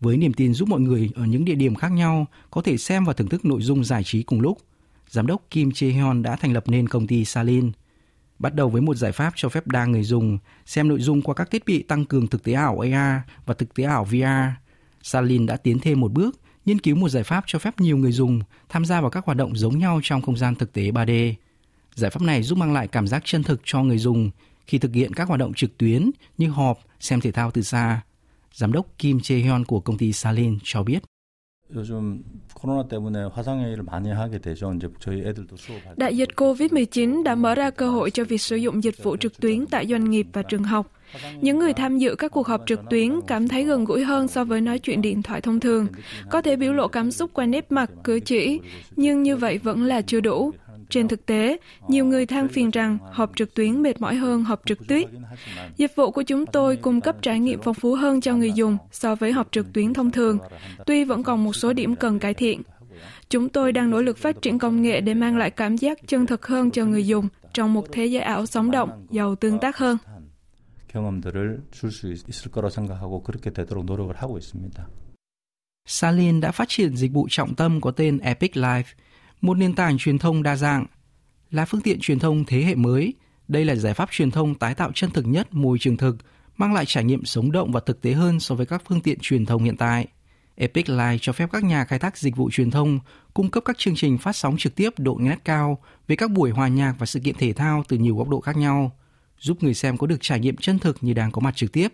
Với 0.00 0.16
niềm 0.16 0.32
tin 0.32 0.54
giúp 0.54 0.68
mọi 0.68 0.80
người 0.80 1.11
ở 1.14 1.25
những 1.25 1.44
địa 1.44 1.54
điểm 1.54 1.75
khác 1.75 1.92
nhau 1.92 2.26
có 2.50 2.62
thể 2.62 2.76
xem 2.76 3.04
và 3.04 3.12
thưởng 3.12 3.28
thức 3.28 3.44
nội 3.44 3.62
dung 3.62 3.85
giải 3.85 4.04
trí 4.04 4.23
cùng 4.23 4.40
lúc, 4.40 4.58
giám 5.08 5.26
đốc 5.26 5.42
Kim 5.50 5.70
Chae-hyun 5.70 6.23
đã 6.23 6.37
thành 6.37 6.52
lập 6.52 6.64
nên 6.68 6.88
công 6.88 7.06
ty 7.06 7.25
Salin. 7.25 7.73
Bắt 8.38 8.54
đầu 8.54 8.68
với 8.68 8.82
một 8.82 8.96
giải 8.96 9.12
pháp 9.12 9.32
cho 9.37 9.49
phép 9.49 9.66
đa 9.66 9.85
người 9.87 10.02
dùng 10.02 10.38
xem 10.66 10.88
nội 10.88 11.00
dung 11.00 11.23
qua 11.23 11.35
các 11.35 11.50
thiết 11.50 11.64
bị 11.66 11.82
tăng 11.82 12.04
cường 12.04 12.26
thực 12.26 12.42
tế 12.44 12.52
ảo 12.52 12.78
AR 12.78 13.23
và 13.46 13.54
thực 13.54 13.75
tế 13.75 13.85
ảo 13.85 14.04
VR. 14.04 14.52
Salin 15.02 15.46
đã 15.46 15.56
tiến 15.56 15.78
thêm 15.78 16.00
một 16.00 16.12
bước, 16.12 16.40
nghiên 16.66 16.78
cứu 16.78 16.96
một 16.96 17.08
giải 17.08 17.23
pháp 17.23 17.44
cho 17.46 17.58
phép 17.58 17.80
nhiều 17.80 17.96
người 17.96 18.12
dùng 18.12 18.40
tham 18.68 18.85
gia 18.85 19.00
vào 19.00 19.11
các 19.11 19.25
hoạt 19.25 19.38
động 19.38 19.56
giống 19.56 19.78
nhau 19.78 20.00
trong 20.02 20.23
không 20.23 20.37
gian 20.37 20.54
thực 20.54 20.73
tế 20.73 20.90
3D. 20.90 21.35
Giải 21.96 22.10
pháp 22.10 22.22
này 22.22 22.42
giúp 22.42 22.58
mang 22.58 22.72
lại 22.72 22.88
cảm 22.88 23.06
giác 23.06 23.22
chân 23.24 23.42
thực 23.42 23.60
cho 23.64 23.82
người 23.82 23.98
dùng 23.98 24.30
khi 24.66 24.78
thực 24.78 24.94
hiện 24.94 25.14
các 25.14 25.28
hoạt 25.28 25.40
động 25.40 25.54
trực 25.54 25.78
tuyến 25.78 26.10
như 26.38 26.48
họp 26.48 26.78
xem 27.00 27.20
thể 27.20 27.32
thao 27.32 27.50
từ 27.50 27.62
xa. 27.62 28.00
Giám 28.54 28.72
đốc 28.72 28.86
Kim 28.98 29.18
Jae 29.18 29.44
Hyun 29.44 29.64
của 29.64 29.80
công 29.80 29.98
ty 29.98 30.12
Salin 30.12 30.58
cho 30.64 30.82
biết. 30.82 30.98
Đại 35.96 36.16
dịch 36.16 36.28
COVID-19 36.36 37.22
đã 37.22 37.34
mở 37.34 37.54
ra 37.54 37.70
cơ 37.70 37.90
hội 37.90 38.10
cho 38.10 38.24
việc 38.24 38.40
sử 38.40 38.56
dụng 38.56 38.84
dịch 38.84 39.02
vụ 39.02 39.16
trực 39.16 39.40
tuyến 39.40 39.66
tại 39.66 39.86
doanh 39.86 40.10
nghiệp 40.10 40.26
và 40.32 40.42
trường 40.42 40.64
học. 40.64 40.92
Những 41.40 41.58
người 41.58 41.72
tham 41.72 41.98
dự 41.98 42.14
các 42.14 42.32
cuộc 42.32 42.46
họp 42.46 42.62
trực 42.66 42.80
tuyến 42.90 43.20
cảm 43.26 43.48
thấy 43.48 43.64
gần 43.64 43.84
gũi 43.84 44.04
hơn 44.04 44.28
so 44.28 44.44
với 44.44 44.60
nói 44.60 44.78
chuyện 44.78 45.02
điện 45.02 45.22
thoại 45.22 45.40
thông 45.40 45.60
thường, 45.60 45.86
có 46.30 46.42
thể 46.42 46.56
biểu 46.56 46.72
lộ 46.72 46.88
cảm 46.88 47.10
xúc 47.10 47.30
qua 47.34 47.46
nét 47.46 47.72
mặt, 47.72 47.90
cử 48.04 48.20
chỉ, 48.20 48.60
nhưng 48.96 49.22
như 49.22 49.36
vậy 49.36 49.58
vẫn 49.58 49.84
là 49.84 50.02
chưa 50.02 50.20
đủ. 50.20 50.52
Trên 50.89 51.07
thực 51.07 51.25
tế, 51.25 51.57
nhiều 51.88 52.05
người 52.05 52.25
than 52.25 52.47
phiền 52.47 52.69
rằng 52.69 52.97
họp 53.11 53.31
trực 53.35 53.53
tuyến 53.53 53.81
mệt 53.81 54.01
mỏi 54.01 54.15
hơn 54.15 54.43
họp 54.43 54.61
trực 54.65 54.88
tuyết. 54.88 55.07
Dịch 55.77 55.95
vụ 55.95 56.11
của 56.11 56.23
chúng 56.23 56.45
tôi 56.45 56.75
cung 56.75 57.01
cấp 57.01 57.15
trải 57.21 57.39
nghiệm 57.39 57.59
phong 57.63 57.73
phú 57.73 57.95
hơn 57.95 58.21
cho 58.21 58.35
người 58.35 58.51
dùng 58.51 58.77
so 58.91 59.15
với 59.15 59.31
họp 59.31 59.51
trực 59.51 59.73
tuyến 59.73 59.93
thông 59.93 60.11
thường, 60.11 60.38
tuy 60.85 61.03
vẫn 61.03 61.23
còn 61.23 61.43
một 61.43 61.53
số 61.53 61.73
điểm 61.73 61.95
cần 61.95 62.19
cải 62.19 62.33
thiện. 62.33 62.61
Chúng 63.29 63.50
tôi 63.50 63.71
đang 63.71 63.89
nỗ 63.89 64.01
lực 64.01 64.17
phát 64.17 64.41
triển 64.41 64.59
công 64.59 64.81
nghệ 64.81 65.01
để 65.01 65.13
mang 65.13 65.38
lại 65.38 65.50
cảm 65.50 65.77
giác 65.77 66.00
chân 66.07 66.25
thực 66.25 66.47
hơn 66.47 66.71
cho 66.71 66.85
người 66.85 67.07
dùng 67.07 67.27
trong 67.53 67.73
một 67.73 67.85
thế 67.91 68.05
giới 68.05 68.21
ảo 68.21 68.45
sống 68.45 68.71
động, 68.71 69.07
giàu 69.11 69.35
tương 69.35 69.59
tác 69.59 69.77
hơn. 69.77 69.97
경험들을 70.91 71.63
줄 71.71 71.89
수 71.89 72.11
있을 72.11 72.51
거라고 72.51 72.69
생각하고 72.69 73.23
그렇게 73.23 73.51
되도록 73.51 73.85
노력을 73.85 74.13
하고 74.15 74.38
있습니다. 74.38 74.88
Salin 75.85 76.39
đã 76.41 76.51
phát 76.51 76.69
triển 76.69 76.95
dịch 76.95 77.13
vụ 77.13 77.27
trọng 77.29 77.55
tâm 77.55 77.81
có 77.81 77.91
tên 77.91 78.17
Epic 78.17 78.51
Life, 78.53 78.93
một 79.40 79.56
nền 79.56 79.74
tảng 79.74 79.98
truyền 79.98 80.18
thông 80.18 80.42
đa 80.42 80.56
dạng. 80.56 80.86
Là 81.50 81.64
phương 81.64 81.80
tiện 81.80 81.98
truyền 82.00 82.18
thông 82.18 82.44
thế 82.44 82.62
hệ 82.62 82.74
mới, 82.74 83.14
đây 83.48 83.64
là 83.64 83.74
giải 83.74 83.94
pháp 83.94 84.08
truyền 84.10 84.30
thông 84.30 84.54
tái 84.54 84.74
tạo 84.74 84.92
chân 84.94 85.10
thực 85.10 85.26
nhất 85.26 85.54
môi 85.54 85.78
trường 85.78 85.96
thực, 85.96 86.16
mang 86.56 86.74
lại 86.74 86.84
trải 86.86 87.04
nghiệm 87.04 87.24
sống 87.24 87.52
động 87.52 87.72
và 87.72 87.80
thực 87.80 88.02
tế 88.02 88.12
hơn 88.12 88.40
so 88.40 88.54
với 88.54 88.66
các 88.66 88.82
phương 88.88 89.00
tiện 89.00 89.18
truyền 89.22 89.46
thông 89.46 89.64
hiện 89.64 89.76
tại. 89.76 90.06
Epic 90.54 90.88
Live 90.88 91.18
cho 91.20 91.32
phép 91.32 91.48
các 91.52 91.64
nhà 91.64 91.84
khai 91.84 91.98
thác 91.98 92.18
dịch 92.18 92.36
vụ 92.36 92.50
truyền 92.50 92.70
thông 92.70 92.98
cung 93.34 93.50
cấp 93.50 93.62
các 93.66 93.78
chương 93.78 93.94
trình 93.94 94.18
phát 94.18 94.36
sóng 94.36 94.56
trực 94.58 94.74
tiếp 94.74 94.98
độ 94.98 95.18
nét 95.20 95.36
cao 95.44 95.78
về 96.08 96.16
các 96.16 96.30
buổi 96.30 96.50
hòa 96.50 96.68
nhạc 96.68 96.94
và 96.98 97.06
sự 97.06 97.20
kiện 97.20 97.34
thể 97.38 97.52
thao 97.52 97.84
từ 97.88 97.98
nhiều 97.98 98.16
góc 98.16 98.28
độ 98.28 98.40
khác 98.40 98.56
nhau 98.56 98.96
giúp 99.38 99.62
người 99.62 99.74
xem 99.74 99.96
có 99.96 100.06
được 100.06 100.16
trải 100.20 100.40
nghiệm 100.40 100.56
chân 100.56 100.78
thực 100.78 100.96
như 101.00 101.12
đang 101.12 101.30
có 101.30 101.40
mặt 101.40 101.56
trực 101.56 101.72
tiếp. 101.72 101.88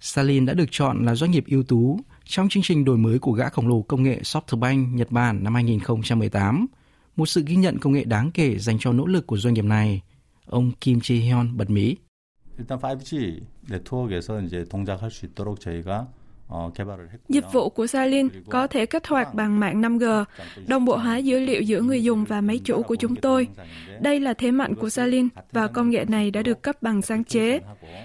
Salin 0.00 0.46
đã 0.46 0.54
được 0.54 0.68
chọn 0.70 1.04
là 1.06 1.14
doanh 1.14 1.30
nghiệp 1.30 1.44
ưu 1.48 1.62
tú 1.62 2.00
trong 2.24 2.48
chương 2.48 2.62
trình 2.62 2.84
đổi 2.84 2.98
mới 2.98 3.18
của 3.18 3.32
gã 3.32 3.48
khổng 3.48 3.68
lồ 3.68 3.82
công 3.82 4.02
nghệ 4.02 4.20
SoftBank 4.22 4.94
Nhật 4.94 5.10
Bản 5.10 5.44
năm 5.44 5.54
2018, 5.54 6.66
một 7.15 7.25
sự 7.25 7.43
ghi 7.45 7.55
nhận 7.55 7.79
công 7.79 7.93
nghệ 7.93 8.03
đáng 8.03 8.31
kể 8.31 8.59
dành 8.59 8.77
cho 8.79 8.93
nỗ 8.93 9.05
lực 9.05 9.27
của 9.27 9.37
doanh 9.37 9.53
nghiệp 9.53 9.65
này. 9.65 10.01
Ông 10.45 10.71
Kim 10.71 10.99
Jae-hyun 10.99 11.57
bật 11.57 11.69
mí. 11.69 11.95
일단 12.57 12.79
5G 12.79 13.41
네트워크에서 13.69 14.41
이제 14.41 14.65
동작할 14.69 15.09
수 15.09 15.25
있도록 15.25 15.59
저희가 15.59 16.07
Dịch 17.28 17.44
vụ 17.52 17.68
của 17.68 17.86
Salin 17.86 18.28
có 18.50 18.66
thể 18.66 18.86
kích 18.86 19.06
hoạt 19.06 19.34
bằng 19.34 19.60
mạng 19.60 19.82
5G, 19.82 20.24
đồng 20.66 20.84
bộ 20.84 20.96
hóa 20.96 21.16
dữ 21.16 21.38
liệu 21.38 21.62
giữa 21.62 21.80
người 21.80 22.02
dùng 22.02 22.24
và 22.24 22.40
máy 22.40 22.60
chủ 22.64 22.82
của 22.82 22.94
chúng 22.94 23.16
tôi. 23.16 23.48
Đây 24.00 24.20
là 24.20 24.34
thế 24.34 24.50
mạnh 24.50 24.74
của 24.74 24.88
Salin 24.88 25.28
và 25.52 25.66
công 25.66 25.90
nghệ 25.90 26.04
này 26.08 26.30
đã 26.30 26.42
được 26.42 26.62
cấp 26.62 26.82
bằng 26.82 27.02
sáng 27.02 27.24
chế. 27.24 27.60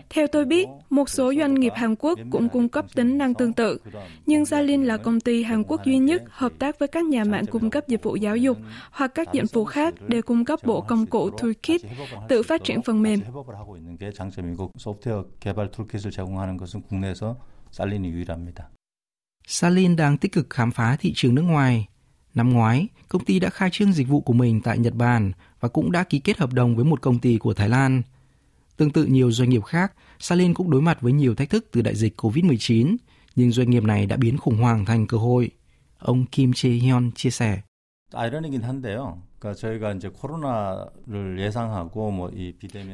Theo 0.10 0.28
tôi 0.28 0.46
biết, 0.46 0.68
một 0.90 1.10
số 1.10 1.34
doanh 1.40 1.54
nghiệp 1.54 1.74
Hàn 1.76 1.96
Quốc 2.00 2.20
cũng 2.32 2.50
cung 2.50 2.70
cấp 2.70 2.86
tính 2.96 3.18
năng 3.18 3.34
tương 3.34 3.54
tự, 3.54 3.80
nhưng 4.26 4.46
Salin 4.46 4.84
là 4.84 4.98
công 4.98 5.20
ty 5.20 5.44
Hàn 5.44 5.64
Quốc 5.64 5.86
duy 5.86 5.98
nhất 5.98 6.24
hợp 6.30 6.52
tác 6.60 6.80
với 6.80 6.88
các 6.88 7.06
nhà 7.06 7.24
mạng 7.24 7.46
cung 7.46 7.70
cấp 7.70 7.88
dịch 7.88 8.04
vụ 8.04 8.16
giáo 8.16 8.38
dục 8.38 8.58
hoặc 8.92 9.12
các 9.16 9.34
dịch 9.34 9.54
vụ 9.54 9.66
khác 9.66 9.94
để 10.08 10.22
cung 10.22 10.46
cấp 10.46 10.60
bộ 10.64 10.82
công 10.82 11.06
cụ 11.06 11.30
toolkit 11.30 11.82
tự 12.30 12.44
phát 12.44 12.64
triển 12.64 12.82
phần 12.82 13.02
mềm. 13.02 13.20
살린이 17.71 18.09
유일합니다. 18.11 18.71
Salin 19.47 19.97
đang 19.97 20.19
tích 20.19 20.33
cực 20.33 20.51
khám 20.51 20.71
phá 20.71 20.97
thị 20.97 21.13
trường 21.17 21.35
nước 21.35 21.43
ngoài. 21.43 21.89
Năm 22.35 22.51
ngoái, 22.51 22.89
công 23.09 23.25
ty 23.25 23.39
đã 23.39 23.51
khai 23.51 23.71
trương 23.73 23.93
dịch 23.93 24.09
vụ 24.09 24.21
của 24.21 24.33
mình 24.33 24.61
tại 24.65 24.79
Nhật 24.79 24.95
Bản 24.95 25.33
và 25.61 25.69
cũng 25.69 25.93
đã 25.93 26.05
ký 26.05 26.19
kết 26.19 26.39
hợp 26.39 26.53
đồng 26.53 26.77
với 26.77 26.85
một 26.85 27.03
công 27.03 27.19
ty 27.19 27.39
của 27.39 27.55
Thái 27.55 27.69
Lan. 27.69 28.03
Tương 28.77 28.91
tự 28.91 29.05
nhiều 29.05 29.33
doanh 29.33 29.51
nghiệp 29.51 29.65
khác, 29.65 29.93
Salin 30.19 30.55
cũng 30.55 30.71
đối 30.71 30.83
mặt 30.83 30.99
với 31.01 31.13
nhiều 31.13 31.35
thách 31.35 31.51
thức 31.51 31.69
từ 31.73 31.83
đại 31.83 31.97
dịch 31.97 32.21
COVID-19, 32.23 32.97
nhưng 33.37 33.53
doanh 33.53 33.71
nghiệp 33.71 33.83
này 33.83 34.07
đã 34.07 34.17
biến 34.17 34.37
khủng 34.37 34.57
hoảng 34.57 34.85
thành 34.85 35.07
cơ 35.07 35.17
hội. 35.17 35.51
Ông 35.99 36.27
Kim 36.27 36.53
Chae-hyun 36.53 37.11
chia 37.15 37.31
sẻ. 37.31 37.63
아이러니긴 38.13 38.63
한데요. 38.63 39.19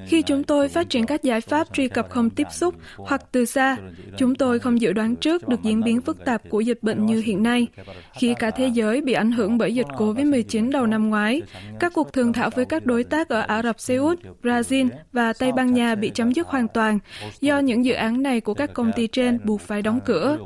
Khi 0.08 0.22
chúng 0.22 0.44
tôi 0.44 0.70
phát 0.70 0.90
triển 0.90 1.06
các 1.06 1.24
giải 1.24 1.42
pháp 1.42 1.68
truy 1.74 1.88
cập 1.88 2.10
không 2.10 2.30
tiếp 2.30 2.48
xúc 2.52 2.76
hoặc 2.98 3.22
từ 3.32 3.46
xa, 3.46 3.78
chúng 4.18 4.36
tôi 4.36 4.60
không 4.60 4.82
dự 4.82 4.94
đoán 4.94 5.16
trước 5.16 5.48
được 5.48 5.62
diễn 5.64 5.84
biến 5.84 6.02
phức 6.02 6.26
tạp 6.26 6.50
của 6.50 6.60
dịch 6.60 6.84
bệnh 6.84 7.06
như 7.06 7.22
hiện 7.26 7.44
nay. 7.44 7.68
Khi 8.14 8.34
cả 8.40 8.52
thế 8.52 8.68
giới 8.68 9.02
bị 9.02 9.14
ảnh 9.14 9.32
hưởng 9.32 9.58
bởi 9.58 9.76
dịch 9.76 9.88
COVID-19 9.88 10.72
đầu 10.72 10.86
năm 10.86 11.10
ngoái, 11.10 11.42
các 11.80 11.92
cuộc 11.96 12.14
thương 12.14 12.34
thảo 12.34 12.50
với 12.56 12.66
các 12.66 12.86
đối 12.86 13.04
tác 13.04 13.30
ở 13.30 13.40
Ả 13.40 13.64
Rập 13.64 13.80
Xê 13.80 13.96
Út, 13.96 14.20
Brazil 14.44 14.90
và 15.12 15.34
Tây 15.34 15.52
Ban 15.52 15.74
Nha 15.74 15.96
bị 15.96 16.10
chấm 16.10 16.32
dứt 16.32 16.48
hoàn 16.48 16.68
toàn 16.68 17.00
do 17.42 17.60
những 17.60 17.86
dự 17.86 17.94
án 17.94 18.24
này 18.24 18.42
của 18.42 18.54
các 18.54 18.74
công 18.74 18.92
ty 18.96 19.08
trên 19.08 19.40
buộc 19.44 19.62
phải 19.62 19.82
đóng 19.82 20.00
cửa. 20.06 20.38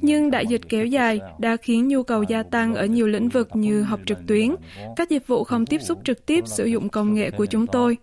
Nhưng 0.00 0.30
đại 0.30 0.46
dịch 0.46 0.60
kéo 0.68 0.86
dài 0.86 1.20
đã 1.38 1.56
khiến 1.56 1.88
nhu 1.88 2.02
cầu 2.02 2.22
gia 2.22 2.42
tăng 2.42 2.74
ở 2.74 2.86
nhiều 2.86 3.06
lĩnh 3.06 3.28
vực 3.28 3.48
như 3.54 3.82
học 3.82 4.00
trực 4.06 4.18
tuyến, 4.26 4.54
các 4.96 5.10
dịch 5.10 5.26
vụ 5.26 5.41
không 5.44 5.66
tiếp 5.66 5.82
xúc 5.82 5.98
trực 6.04 6.26
tiếp 6.26 6.46
sử 6.46 6.64
dụng 6.64 6.88
công 6.88 7.14
nghệ 7.14 7.30
của 7.30 7.46
chúng 7.46 7.66
tôi. 7.66 7.96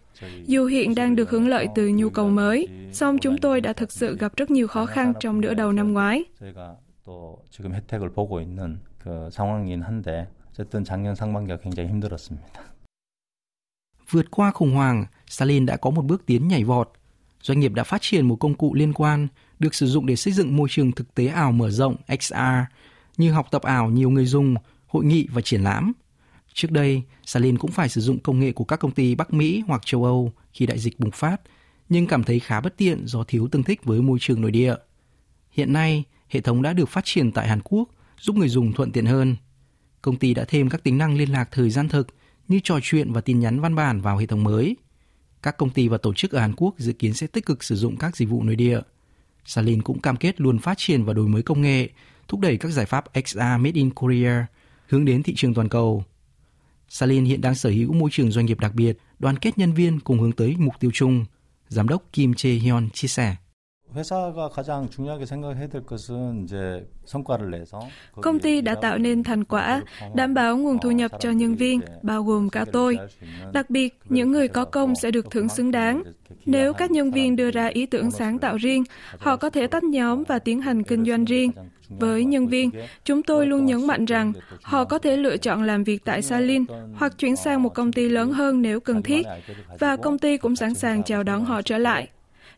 Dù 0.46 0.66
hiện 0.66 0.96
đang 0.96 1.16
được 1.16 1.30
hưởng 1.30 1.48
lợi 1.48 1.68
từ 1.76 1.88
nhu 1.88 2.10
cầu 2.10 2.30
mới, 2.30 2.68
song 2.92 3.18
chúng 3.18 3.38
tôi 3.38 3.62
đã 3.62 3.74
thực 3.74 3.92
sự 3.92 4.18
gặp 4.18 4.36
rất 4.38 4.52
nhiều 4.52 4.68
khó 4.68 4.86
khăn 4.86 5.14
trong 5.20 5.42
nửa 5.42 5.54
đầu 5.54 5.72
năm 5.72 5.94
ngoái. 5.94 6.24
Vượt 14.10 14.32
qua 14.32 14.52
khủng 14.52 14.72
hoảng, 14.72 15.06
Stalin 15.28 15.66
đã 15.66 15.78
có 15.78 15.90
một 15.90 16.02
bước 16.02 16.26
tiến 16.26 16.48
nhảy 16.48 16.64
vọt. 16.64 16.92
Doanh 17.42 17.60
nghiệp 17.60 17.74
đã 17.74 17.84
phát 17.84 18.02
triển 18.02 18.28
một 18.28 18.36
công 18.36 18.54
cụ 18.54 18.74
liên 18.74 18.94
quan 18.94 19.28
được 19.60 19.76
sử 19.76 19.88
dụng 19.88 20.06
để 20.06 20.16
xây 20.16 20.34
dựng 20.34 20.56
môi 20.56 20.68
trường 20.72 20.92
thực 20.92 21.16
tế 21.16 21.28
ảo 21.28 21.52
mở 21.52 21.70
rộng 21.70 21.96
XR 22.20 22.36
như 23.18 23.32
học 23.32 23.48
tập 23.52 23.62
ảo 23.62 23.90
nhiều 23.90 24.10
người 24.10 24.26
dùng, 24.26 24.56
hội 24.88 25.06
nghị 25.06 25.28
và 25.34 25.42
triển 25.42 25.64
lãm. 25.64 25.94
Trước 26.60 26.72
đây, 26.72 27.02
Salin 27.26 27.58
cũng 27.58 27.72
phải 27.72 27.90
sử 27.90 28.02
dụng 28.02 28.20
công 28.20 28.40
nghệ 28.40 28.52
của 28.52 28.64
các 28.64 28.80
công 28.80 28.92
ty 28.92 29.16
Bắc 29.16 29.34
Mỹ 29.34 29.64
hoặc 29.68 29.82
châu 29.86 30.04
Âu 30.04 30.32
khi 30.54 30.66
đại 30.66 30.80
dịch 30.80 31.00
bùng 31.00 31.12
phát, 31.12 31.42
nhưng 31.90 32.08
cảm 32.08 32.24
thấy 32.24 32.40
khá 32.40 32.62
bất 32.62 32.78
tiện 32.78 33.08
do 33.08 33.24
thiếu 33.24 33.48
tương 33.52 33.64
thích 33.64 33.84
với 33.84 34.02
môi 34.02 34.18
trường 34.22 34.42
nội 34.42 34.52
địa. 34.52 34.76
Hiện 35.52 35.74
nay, 35.74 36.04
hệ 36.28 36.42
thống 36.42 36.62
đã 36.62 36.74
được 36.74 36.90
phát 36.90 37.06
triển 37.06 37.32
tại 37.32 37.48
Hàn 37.48 37.60
Quốc, 37.64 37.90
giúp 38.20 38.36
người 38.36 38.50
dùng 38.50 38.74
thuận 38.74 38.92
tiện 38.92 39.06
hơn. 39.06 39.36
Công 40.02 40.16
ty 40.16 40.34
đã 40.34 40.46
thêm 40.46 40.70
các 40.70 40.84
tính 40.84 40.98
năng 40.98 41.18
liên 41.18 41.32
lạc 41.32 41.50
thời 41.52 41.70
gian 41.70 41.90
thực 41.90 42.08
như 42.48 42.60
trò 42.64 42.80
chuyện 42.84 43.14
và 43.14 43.22
tin 43.22 43.40
nhắn 43.40 43.60
văn 43.60 43.76
bản 43.76 44.02
vào 44.02 44.18
hệ 44.18 44.26
thống 44.26 44.44
mới. 44.44 44.76
Các 45.44 45.58
công 45.58 45.70
ty 45.70 45.88
và 45.88 45.98
tổ 45.98 46.14
chức 46.14 46.32
ở 46.32 46.40
Hàn 46.40 46.54
Quốc 46.58 46.76
dự 46.78 46.94
kiến 46.94 47.14
sẽ 47.14 47.28
tích 47.28 47.46
cực 47.46 47.64
sử 47.64 47.76
dụng 47.76 47.98
các 47.98 48.16
dịch 48.16 48.30
vụ 48.30 48.44
nội 48.44 48.56
địa. 48.56 48.80
Salin 49.46 49.82
cũng 49.82 50.02
cam 50.02 50.16
kết 50.16 50.42
luôn 50.42 50.60
phát 50.60 50.78
triển 50.78 51.04
và 51.04 51.14
đổi 51.14 51.28
mới 51.28 51.42
công 51.42 51.62
nghệ, 51.62 51.90
thúc 52.28 52.40
đẩy 52.40 52.58
các 52.58 52.72
giải 52.72 52.86
pháp 52.86 53.06
XR 53.26 53.38
Made 53.38 53.72
in 53.74 53.90
Korea 53.94 54.46
hướng 54.88 55.06
đến 55.06 55.24
thị 55.24 55.34
trường 55.38 55.54
toàn 55.54 55.70
cầu. 55.70 56.04
Salin 56.90 57.26
hiện 57.26 57.42
đang 57.42 57.56
sở 57.56 57.70
hữu 57.70 57.94
môi 57.94 58.10
trường 58.14 58.32
doanh 58.32 58.46
nghiệp 58.46 58.60
đặc 58.60 58.72
biệt, 58.76 58.98
đoàn 59.20 59.38
kết 59.38 59.58
nhân 59.58 59.74
viên 59.74 60.00
cùng 60.00 60.20
hướng 60.20 60.32
tới 60.32 60.56
mục 60.58 60.74
tiêu 60.80 60.92
chung. 60.94 61.26
Giám 61.68 61.88
đốc 61.88 62.04
Kim 62.14 62.34
Chae 62.34 62.52
Hyun 62.52 62.90
chia 62.90 63.08
sẻ. 63.08 63.36
Công 68.22 68.40
ty 68.40 68.62
đã 68.62 68.76
tạo 68.76 68.98
nên 68.98 69.24
thành 69.24 69.44
quả, 69.44 69.82
đảm 70.16 70.34
bảo 70.34 70.58
nguồn 70.58 70.78
thu 70.80 70.92
nhập 70.92 71.12
cho 71.20 71.32
nhân 71.32 71.56
viên, 71.56 71.82
bao 72.04 72.24
gồm 72.24 72.50
cả 72.50 72.66
tôi. 72.72 72.98
Đặc 73.54 73.70
biệt, 73.70 74.00
những 74.10 74.32
người 74.32 74.48
có 74.48 74.66
công 74.66 74.96
sẽ 74.96 75.12
được 75.12 75.32
thưởng 75.32 75.50
xứng 75.50 75.72
đáng. 75.72 76.04
Nếu 76.46 76.74
các 76.74 76.92
nhân 76.92 77.12
viên 77.12 77.36
đưa 77.36 77.52
ra 77.52 77.68
ý 77.68 77.86
tưởng 77.86 78.12
sáng 78.12 78.40
tạo 78.40 78.58
riêng, 78.58 78.84
họ 79.18 79.38
có 79.38 79.50
thể 79.50 79.68
tách 79.68 79.84
nhóm 79.84 80.24
và 80.28 80.40
tiến 80.40 80.62
hành 80.62 80.84
kinh 80.84 81.06
doanh 81.06 81.26
riêng. 81.26 81.52
Với 81.90 82.26
nhân 82.26 82.48
viên, 82.48 82.72
chúng 83.06 83.24
tôi 83.24 83.48
luôn 83.48 83.66
nhấn 83.66 83.88
mạnh 83.88 84.06
rằng 84.06 84.34
họ 84.62 84.86
có 84.86 85.00
thể 85.00 85.18
lựa 85.18 85.38
chọn 85.38 85.64
làm 85.64 85.84
việc 85.84 86.06
tại 86.06 86.22
Salin 86.22 86.66
hoặc 86.96 87.18
chuyển 87.18 87.36
sang 87.36 87.64
một 87.64 87.70
công 87.70 87.92
ty 87.92 88.10
lớn 88.10 88.32
hơn 88.32 88.62
nếu 88.62 88.80
cần 88.80 89.04
thiết, 89.04 89.28
và 89.80 89.96
công 89.96 90.20
ty 90.20 90.38
cũng 90.38 90.56
sẵn 90.56 90.74
sàng 90.74 91.04
chào 91.04 91.24
đón 91.24 91.46
họ 91.46 91.62
trở 91.62 91.78
lại. 91.78 92.08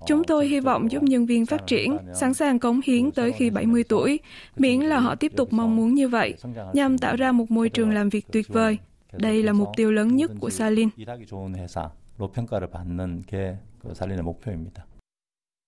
Chúng 0.07 0.23
tôi 0.23 0.47
hy 0.47 0.59
vọng 0.59 0.91
giúp 0.91 1.03
nhân 1.03 1.25
viên 1.25 1.45
phát 1.45 1.67
triển, 1.67 1.97
sẵn 2.13 2.33
sàng 2.33 2.59
cống 2.59 2.81
hiến 2.85 3.11
tới 3.11 3.31
khi 3.31 3.49
70 3.49 3.83
tuổi, 3.83 4.19
miễn 4.57 4.79
là 4.79 4.99
họ 4.99 5.15
tiếp 5.15 5.31
tục 5.35 5.53
mong 5.53 5.75
muốn 5.75 5.93
như 5.93 6.07
vậy, 6.07 6.33
nhằm 6.73 6.97
tạo 6.97 7.15
ra 7.15 7.31
một 7.31 7.51
môi 7.51 7.69
trường 7.69 7.89
làm 7.89 8.09
việc 8.09 8.25
tuyệt 8.31 8.47
vời. 8.47 8.77
Đây 9.13 9.43
là 9.43 9.53
mục 9.53 9.69
tiêu 9.75 9.91
lớn 9.91 10.15
nhất 10.15 10.31
của 10.39 10.49
Salin. 10.49 10.89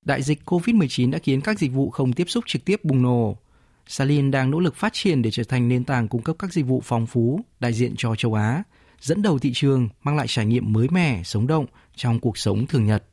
Đại 0.05 0.21
dịch 0.21 0.39
COVID-19 0.45 1.11
đã 1.11 1.19
khiến 1.19 1.41
các 1.41 1.59
dịch 1.59 1.71
vụ 1.71 1.89
không 1.89 2.13
tiếp 2.13 2.29
xúc 2.29 2.43
trực 2.47 2.65
tiếp 2.65 2.83
bùng 2.83 3.01
nổ. 3.01 3.37
Salin 3.87 4.31
đang 4.31 4.51
nỗ 4.51 4.59
lực 4.59 4.75
phát 4.75 4.93
triển 4.93 5.21
để 5.21 5.31
trở 5.31 5.43
thành 5.43 5.69
nền 5.69 5.83
tảng 5.83 6.07
cung 6.07 6.21
cấp 6.21 6.35
các 6.39 6.53
dịch 6.53 6.65
vụ 6.65 6.81
phong 6.85 7.07
phú, 7.07 7.39
đại 7.59 7.73
diện 7.73 7.93
cho 7.97 8.15
châu 8.15 8.33
Á, 8.33 8.63
dẫn 8.99 9.21
đầu 9.21 9.39
thị 9.39 9.51
trường, 9.53 9.89
mang 10.03 10.17
lại 10.17 10.27
trải 10.29 10.45
nghiệm 10.45 10.73
mới 10.73 10.87
mẻ, 10.89 11.23
sống 11.23 11.47
động 11.47 11.65
trong 11.95 12.19
cuộc 12.19 12.37
sống 12.37 12.67
thường 12.67 12.85
nhật. 12.85 13.03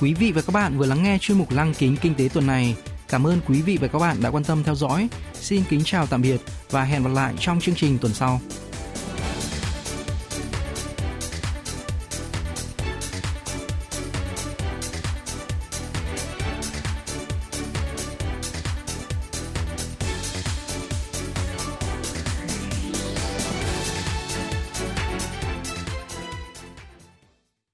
Quý 0.00 0.14
vị 0.14 0.32
và 0.32 0.42
các 0.42 0.52
bạn 0.52 0.78
vừa 0.78 0.86
lắng 0.86 1.02
nghe 1.02 1.18
chuyên 1.20 1.38
mục 1.38 1.50
Lăng 1.50 1.74
kính 1.74 1.96
kinh 2.02 2.14
tế 2.14 2.28
tuần 2.34 2.46
này. 2.46 2.76
Cảm 3.08 3.26
ơn 3.26 3.40
quý 3.46 3.62
vị 3.62 3.78
và 3.80 3.88
các 3.88 3.98
bạn 3.98 4.16
đã 4.22 4.30
quan 4.30 4.44
tâm 4.44 4.62
theo 4.64 4.74
dõi. 4.74 5.08
Xin 5.34 5.62
kính 5.68 5.80
chào 5.84 6.06
tạm 6.06 6.22
biệt 6.22 6.40
và 6.70 6.84
hẹn 6.84 7.02
gặp 7.02 7.10
lại 7.14 7.34
trong 7.38 7.60
chương 7.60 7.74
trình 7.74 7.98
tuần 7.98 8.14
sau. 8.14 8.40